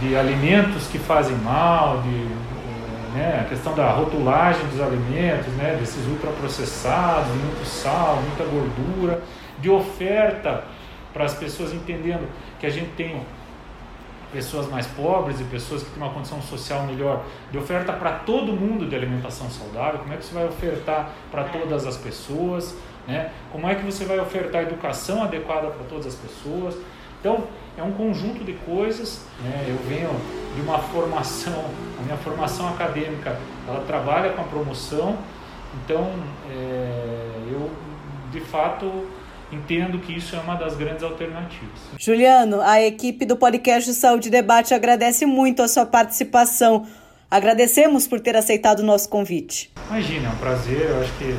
de 0.00 0.16
alimentos 0.16 0.86
que 0.88 0.98
fazem 0.98 1.36
mal, 1.36 2.02
de, 2.02 2.28
né, 3.14 3.40
a 3.40 3.48
questão 3.48 3.74
da 3.74 3.90
rotulagem 3.90 4.66
dos 4.66 4.80
alimentos, 4.80 5.52
né, 5.54 5.76
desses 5.78 6.06
ultraprocessados, 6.08 7.28
muito 7.28 7.64
sal, 7.64 8.20
muita 8.22 8.44
gordura, 8.44 9.22
de 9.60 9.70
oferta 9.70 10.64
para 11.12 11.24
as 11.24 11.34
pessoas 11.34 11.72
entendendo 11.72 12.28
que 12.58 12.66
a 12.66 12.70
gente 12.70 12.90
tem 12.96 13.22
pessoas 14.34 14.68
mais 14.68 14.86
pobres 14.88 15.40
e 15.40 15.44
pessoas 15.44 15.84
que 15.84 15.90
têm 15.90 16.02
uma 16.02 16.12
condição 16.12 16.42
social 16.42 16.82
melhor, 16.82 17.24
de 17.52 17.56
oferta 17.56 17.92
para 17.92 18.10
todo 18.10 18.52
mundo 18.52 18.84
de 18.84 18.96
alimentação 18.96 19.48
saudável, 19.48 20.00
como 20.00 20.12
é 20.12 20.16
que 20.16 20.24
você 20.24 20.34
vai 20.34 20.44
ofertar 20.44 21.10
para 21.30 21.44
todas 21.44 21.86
as 21.86 21.96
pessoas, 21.96 22.74
né? 23.06 23.30
como 23.52 23.68
é 23.68 23.76
que 23.76 23.84
você 23.84 24.04
vai 24.04 24.18
ofertar 24.18 24.62
educação 24.62 25.22
adequada 25.22 25.68
para 25.68 25.84
todas 25.84 26.06
as 26.06 26.16
pessoas. 26.16 26.76
Então, 27.20 27.44
é 27.78 27.82
um 27.82 27.92
conjunto 27.92 28.44
de 28.44 28.54
coisas. 28.54 29.24
Né? 29.40 29.66
Eu 29.68 29.76
venho 29.88 30.10
de 30.56 30.60
uma 30.62 30.78
formação, 30.78 31.64
a 31.98 32.02
minha 32.02 32.16
formação 32.16 32.68
acadêmica, 32.68 33.38
ela 33.68 33.84
trabalha 33.86 34.32
com 34.32 34.42
a 34.42 34.44
promoção, 34.44 35.16
então 35.84 36.12
é, 36.50 37.50
eu 37.50 37.70
de 38.32 38.40
fato 38.40 39.06
entendo 39.54 39.98
que 39.98 40.12
isso 40.12 40.34
é 40.34 40.40
uma 40.40 40.56
das 40.56 40.76
grandes 40.76 41.02
alternativas. 41.02 41.78
Juliano, 41.98 42.60
a 42.60 42.82
equipe 42.82 43.24
do 43.24 43.36
podcast 43.36 43.92
Saúde 43.94 44.28
Debate 44.28 44.74
agradece 44.74 45.24
muito 45.24 45.62
a 45.62 45.68
sua 45.68 45.86
participação. 45.86 46.86
Agradecemos 47.30 48.06
por 48.06 48.20
ter 48.20 48.36
aceitado 48.36 48.80
o 48.80 48.82
nosso 48.82 49.08
convite. 49.08 49.70
Imagina, 49.88 50.28
é 50.28 50.32
um 50.32 50.36
prazer. 50.36 50.90
Eu 50.90 51.00
acho 51.00 51.12
que 51.14 51.36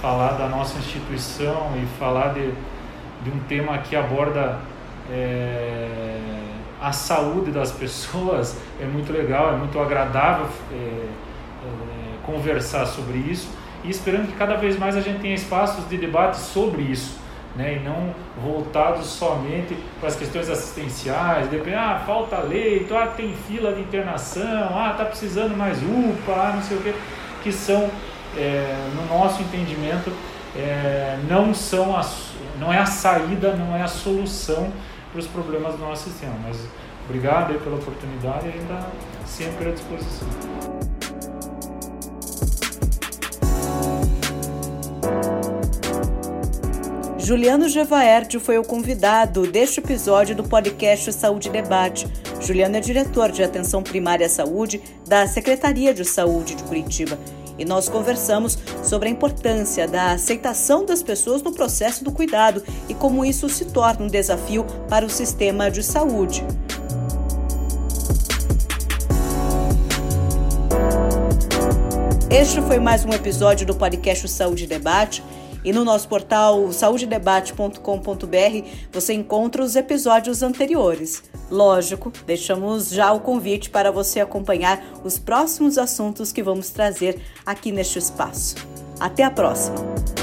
falar 0.00 0.32
da 0.32 0.48
nossa 0.48 0.78
instituição 0.78 1.72
e 1.76 1.86
falar 1.98 2.34
de, 2.34 2.50
de 3.22 3.30
um 3.30 3.38
tema 3.48 3.78
que 3.78 3.94
aborda 3.94 4.58
é, 5.10 6.18
a 6.80 6.92
saúde 6.92 7.50
das 7.50 7.70
pessoas 7.72 8.56
é 8.80 8.84
muito 8.84 9.12
legal, 9.12 9.52
é 9.54 9.56
muito 9.56 9.78
agradável 9.78 10.48
é, 10.72 10.74
é, 10.74 11.08
conversar 12.24 12.86
sobre 12.86 13.18
isso 13.18 13.48
e 13.84 13.90
esperando 13.90 14.26
que 14.26 14.36
cada 14.36 14.56
vez 14.56 14.78
mais 14.78 14.96
a 14.96 15.00
gente 15.00 15.20
tenha 15.20 15.34
espaços 15.34 15.88
de 15.88 15.96
debate 15.96 16.38
sobre 16.38 16.82
isso 16.82 17.21
né, 17.56 17.76
e 17.76 17.80
não 17.80 18.14
voltados 18.42 19.06
somente 19.06 19.76
para 20.00 20.08
as 20.08 20.16
questões 20.16 20.48
assistenciais, 20.48 21.48
depende, 21.48 21.76
ah, 21.76 22.02
falta 22.06 22.38
leito, 22.38 22.96
ah, 22.96 23.06
tem 23.06 23.34
fila 23.46 23.72
de 23.72 23.82
internação, 23.82 24.70
ah, 24.74 24.92
está 24.92 25.04
precisando 25.04 25.56
mais 25.56 25.78
UPA, 25.82 26.32
ah, 26.32 26.52
não 26.54 26.62
sei 26.62 26.76
o 26.78 26.80
que, 26.80 26.94
que 27.42 27.52
são, 27.52 27.90
é, 28.36 28.74
no 28.94 29.18
nosso 29.18 29.42
entendimento, 29.42 30.10
é, 30.56 31.18
não 31.28 31.52
são 31.52 31.96
a, 31.96 32.04
não 32.58 32.72
é 32.72 32.78
a 32.78 32.86
saída, 32.86 33.54
não 33.54 33.76
é 33.76 33.82
a 33.82 33.88
solução 33.88 34.72
para 35.10 35.20
os 35.20 35.26
problemas 35.26 35.74
do 35.74 35.80
nosso 35.80 36.08
sistema. 36.08 36.34
Mas 36.42 36.58
obrigado 37.04 37.58
pela 37.62 37.76
oportunidade 37.76 38.46
e 38.46 38.52
ainda 38.52 38.86
sempre 39.26 39.68
à 39.68 39.72
disposição. 39.72 40.28
Juliano 47.24 47.68
Gevaerde 47.68 48.40
foi 48.40 48.58
o 48.58 48.64
convidado 48.64 49.46
deste 49.46 49.78
episódio 49.78 50.34
do 50.34 50.42
podcast 50.42 51.12
Saúde 51.12 51.50
Debate. 51.50 52.08
Juliano 52.40 52.76
é 52.76 52.80
diretor 52.80 53.30
de 53.30 53.44
Atenção 53.44 53.80
Primária 53.80 54.26
à 54.26 54.28
Saúde 54.28 54.82
da 55.06 55.24
Secretaria 55.28 55.94
de 55.94 56.04
Saúde 56.04 56.56
de 56.56 56.64
Curitiba 56.64 57.16
e 57.56 57.64
nós 57.64 57.88
conversamos 57.88 58.58
sobre 58.82 59.08
a 59.08 59.12
importância 59.12 59.86
da 59.86 60.10
aceitação 60.10 60.84
das 60.84 61.00
pessoas 61.00 61.44
no 61.44 61.52
processo 61.52 62.02
do 62.02 62.10
cuidado 62.10 62.60
e 62.88 62.94
como 62.94 63.24
isso 63.24 63.48
se 63.48 63.66
torna 63.66 64.04
um 64.04 64.08
desafio 64.08 64.66
para 64.88 65.06
o 65.06 65.10
sistema 65.10 65.70
de 65.70 65.84
saúde. 65.84 66.44
Este 72.28 72.60
foi 72.62 72.80
mais 72.80 73.04
um 73.04 73.10
episódio 73.10 73.64
do 73.64 73.76
podcast 73.76 74.26
Saúde 74.28 74.66
Debate. 74.66 75.22
E 75.64 75.72
no 75.72 75.84
nosso 75.84 76.08
portal 76.08 76.72
saudedebate.com.br 76.72 78.68
você 78.92 79.12
encontra 79.12 79.62
os 79.62 79.76
episódios 79.76 80.42
anteriores. 80.42 81.22
Lógico, 81.50 82.12
deixamos 82.26 82.90
já 82.90 83.12
o 83.12 83.20
convite 83.20 83.70
para 83.70 83.92
você 83.92 84.20
acompanhar 84.20 84.82
os 85.04 85.18
próximos 85.18 85.78
assuntos 85.78 86.32
que 86.32 86.42
vamos 86.42 86.70
trazer 86.70 87.20
aqui 87.44 87.70
neste 87.70 87.98
espaço. 87.98 88.56
Até 88.98 89.24
a 89.24 89.30
próxima! 89.30 90.21